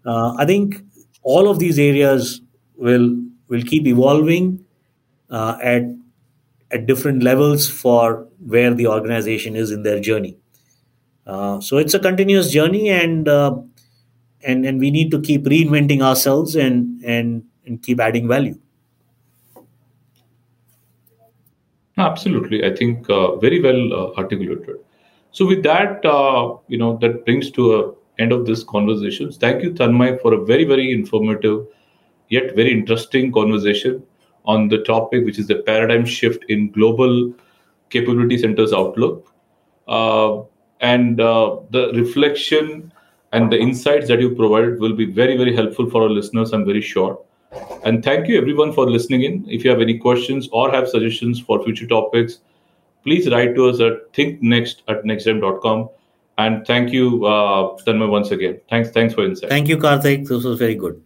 uh, 0.04 0.34
I 0.38 0.44
think 0.44 0.82
all 1.22 1.48
of 1.48 1.58
these 1.58 1.78
areas 1.78 2.40
will 2.76 3.16
will 3.48 3.62
keep 3.62 3.86
evolving 3.86 4.64
uh, 5.30 5.56
at 5.62 5.82
at 6.70 6.86
different 6.86 7.22
levels 7.22 7.68
for 7.68 8.26
where 8.44 8.74
the 8.74 8.86
organization 8.86 9.56
is 9.56 9.70
in 9.70 9.82
their 9.82 10.00
journey. 10.00 10.36
Uh, 11.26 11.60
so 11.60 11.78
it's 11.78 11.94
a 11.94 11.98
continuous 11.98 12.50
journey, 12.50 12.88
and 12.88 13.28
uh, 13.28 13.56
and 14.44 14.64
and 14.64 14.78
we 14.78 14.90
need 14.90 15.10
to 15.10 15.20
keep 15.20 15.44
reinventing 15.44 16.00
ourselves 16.00 16.54
and 16.54 17.02
and 17.04 17.44
and 17.66 17.82
keep 17.82 18.00
adding 18.00 18.28
value. 18.28 18.58
Absolutely, 21.98 22.64
I 22.64 22.74
think 22.76 23.08
uh, 23.08 23.36
very 23.36 23.60
well 23.60 23.92
uh, 23.92 24.20
articulated. 24.20 24.76
So 25.36 25.44
with 25.44 25.62
that, 25.64 26.02
uh, 26.02 26.56
you 26.66 26.78
know, 26.78 26.96
that 27.02 27.26
brings 27.26 27.50
to 27.52 27.64
a 27.74 27.92
end 28.18 28.32
of 28.32 28.46
this 28.46 28.64
conversation. 28.64 29.30
Thank 29.30 29.62
you, 29.62 29.72
Tanmay, 29.72 30.22
for 30.22 30.32
a 30.32 30.42
very 30.42 30.64
very 30.64 30.92
informative 30.92 31.66
yet 32.30 32.54
very 32.56 32.72
interesting 32.72 33.30
conversation 33.32 34.02
on 34.46 34.68
the 34.68 34.78
topic, 34.84 35.26
which 35.26 35.38
is 35.38 35.46
the 35.46 35.56
paradigm 35.56 36.06
shift 36.06 36.46
in 36.48 36.70
global 36.70 37.34
capability 37.90 38.38
centers 38.38 38.72
outlook. 38.72 39.34
Uh, 39.86 40.40
and 40.80 41.20
uh, 41.20 41.56
the 41.70 41.92
reflection 41.92 42.90
and 43.32 43.52
the 43.52 43.58
insights 43.58 44.08
that 44.08 44.20
you 44.20 44.34
provided 44.34 44.80
will 44.80 44.94
be 44.94 45.04
very 45.04 45.36
very 45.36 45.54
helpful 45.54 45.88
for 45.90 46.02
our 46.02 46.10
listeners 46.10 46.52
i'm 46.52 46.64
very 46.64 46.82
sure 46.82 47.18
and 47.84 48.04
thank 48.04 48.28
you 48.28 48.36
everyone 48.38 48.72
for 48.72 48.88
listening 48.90 49.22
in 49.28 49.44
if 49.48 49.64
you 49.64 49.70
have 49.70 49.80
any 49.80 49.96
questions 49.98 50.48
or 50.52 50.70
have 50.70 50.88
suggestions 50.88 51.40
for 51.40 51.62
future 51.64 51.86
topics 51.86 52.38
please 53.06 53.30
write 53.30 53.54
to 53.54 53.68
us 53.70 53.80
at 53.80 54.12
thinknext 54.12 54.82
at 54.88 55.04
nextgem.com 55.04 55.88
and 56.38 56.66
thank 56.66 56.92
you 56.92 57.24
uh, 57.24 57.76
Tanmay 57.84 58.08
once 58.10 58.30
again. 58.30 58.60
Thanks 58.68 58.90
thanks 58.90 59.14
for 59.14 59.24
insight. 59.24 59.48
Thank 59.48 59.68
you 59.68 59.78
karthik. 59.78 60.28
This 60.28 60.44
was 60.44 60.58
very 60.58 60.74
good 60.74 61.05